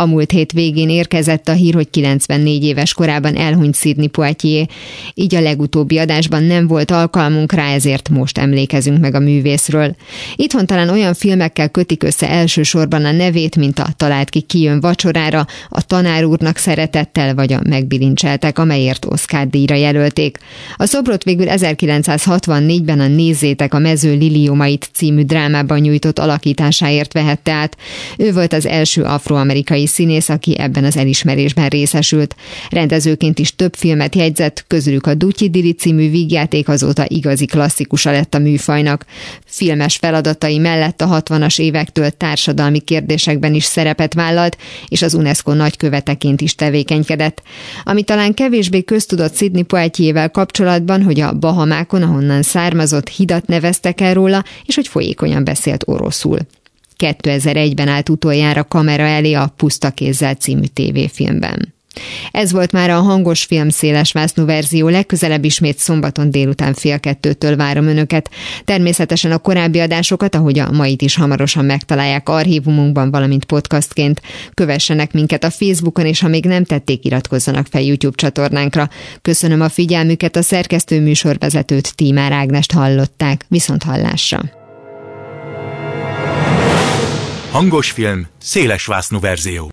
A 0.00 0.06
múlt 0.06 0.30
hét 0.30 0.52
végén 0.52 0.88
érkezett 0.88 1.48
a 1.48 1.52
hír, 1.52 1.74
hogy 1.74 1.90
94 1.90 2.64
éves 2.64 2.94
korában 2.94 3.36
elhunyt 3.36 3.76
Sidney 3.76 4.06
Poitier, 4.06 4.68
így 5.14 5.34
a 5.34 5.40
legutóbbi 5.40 5.98
adásban 5.98 6.42
nem 6.42 6.66
volt 6.66 6.90
alkalmunk 6.90 7.52
rá, 7.52 7.72
ezért 7.72 8.08
most 8.08 8.38
emlékezünk 8.38 9.00
meg 9.00 9.14
a 9.14 9.18
művészről. 9.18 9.96
Itthon 10.36 10.66
talán 10.66 10.88
olyan 10.88 11.14
filmekkel 11.14 11.68
kötik 11.68 12.02
össze 12.02 12.28
elsősorban 12.28 13.04
a 13.04 13.12
nevét, 13.12 13.56
mint 13.56 13.78
a 13.78 13.86
Talált 13.96 14.30
ki 14.30 14.40
kijön 14.40 14.80
vacsorára, 14.80 15.46
a 15.68 15.82
tanár 15.82 16.24
úrnak 16.24 16.56
szeretettel 16.56 17.34
vagy 17.34 17.52
a 17.52 17.60
megbilincseltek, 17.68 18.58
amelyért 18.58 19.04
Oscar 19.04 19.46
díjra 19.48 19.74
jelölték. 19.74 20.38
A 20.76 20.86
szobrot 20.86 21.24
végül 21.24 21.46
1964-ben 21.48 23.00
a 23.00 23.06
Nézzétek 23.06 23.74
a 23.74 23.78
mező 23.78 24.16
liliomait 24.16 24.90
című 24.92 25.22
drámában 25.22 25.78
nyújtott 25.78 26.18
alakításáért 26.18 27.12
vehette 27.12 27.52
át. 27.52 27.76
Ő 28.16 28.32
volt 28.32 28.52
az 28.52 28.66
első 28.66 29.02
afroamerikai 29.02 29.88
színész, 29.90 30.28
aki 30.28 30.58
ebben 30.58 30.84
az 30.84 30.96
elismerésben 30.96 31.68
részesült. 31.68 32.36
Rendezőként 32.70 33.38
is 33.38 33.54
több 33.56 33.74
filmet 33.74 34.14
jegyzett, 34.14 34.64
közülük 34.66 35.06
a 35.06 35.14
Dutyi 35.14 35.50
Dili 35.50 35.72
című 35.72 36.10
vígjáték 36.10 36.68
azóta 36.68 37.04
igazi 37.08 37.46
klasszikusa 37.46 38.10
lett 38.10 38.34
a 38.34 38.38
műfajnak. 38.38 39.04
Filmes 39.44 39.96
feladatai 39.96 40.58
mellett 40.58 41.00
a 41.00 41.22
60-as 41.22 41.60
évektől 41.60 42.10
társadalmi 42.10 42.78
kérdésekben 42.78 43.54
is 43.54 43.64
szerepet 43.64 44.14
vállalt, 44.14 44.56
és 44.88 45.02
az 45.02 45.14
UNESCO 45.14 45.54
nagyköveteként 45.54 46.40
is 46.40 46.54
tevékenykedett. 46.54 47.42
Ami 47.84 48.02
talán 48.02 48.34
kevésbé 48.34 48.82
köztudott 48.82 49.36
Sidney 49.36 49.62
Poitiével 49.62 50.30
kapcsolatban, 50.30 51.02
hogy 51.02 51.20
a 51.20 51.32
Bahamákon, 51.32 52.02
ahonnan 52.02 52.42
származott, 52.42 53.08
hidat 53.08 53.46
neveztek 53.46 54.00
el 54.00 54.14
róla, 54.14 54.44
és 54.64 54.74
hogy 54.74 54.88
folyékonyan 54.88 55.44
beszélt 55.44 55.82
oroszul. 55.86 56.38
2001-ben 57.00 57.88
állt 57.88 58.08
utoljára 58.08 58.64
kamera 58.64 59.04
elé 59.04 59.32
a 59.32 59.52
Puszta 59.56 59.90
kézzel 59.90 60.34
című 60.34 60.66
tévéfilmben. 60.72 61.74
Ez 62.30 62.52
volt 62.52 62.72
már 62.72 62.90
a 62.90 63.00
hangos 63.00 63.44
film 63.44 63.68
széles 63.68 64.12
vásznú 64.12 64.44
verzió, 64.44 64.88
legközelebb 64.88 65.44
ismét 65.44 65.78
szombaton 65.78 66.30
délután 66.30 66.74
fél 66.74 67.00
kettőtől 67.00 67.56
várom 67.56 67.86
önöket. 67.86 68.30
Természetesen 68.64 69.32
a 69.32 69.38
korábbi 69.38 69.78
adásokat, 69.78 70.34
ahogy 70.34 70.58
a 70.58 70.70
mait 70.70 71.02
is 71.02 71.16
hamarosan 71.16 71.64
megtalálják 71.64 72.28
archívumunkban, 72.28 73.10
valamint 73.10 73.44
podcastként. 73.44 74.22
Kövessenek 74.54 75.12
minket 75.12 75.44
a 75.44 75.50
Facebookon, 75.50 76.06
és 76.06 76.20
ha 76.20 76.28
még 76.28 76.44
nem 76.44 76.64
tették, 76.64 77.04
iratkozzanak 77.04 77.66
fel 77.70 77.82
YouTube 77.82 78.16
csatornánkra. 78.16 78.88
Köszönöm 79.22 79.60
a 79.60 79.68
figyelmüket, 79.68 80.36
a 80.36 80.42
szerkesztő 80.42 81.00
műsorvezetőt 81.00 81.94
Tímár 81.96 82.32
Ágnest 82.32 82.72
hallották. 82.72 83.44
Viszont 83.48 83.82
hallásra! 83.82 84.59
Hangos 87.52 87.90
film, 87.90 88.26
széles 88.38 88.86
verzió. 89.20 89.68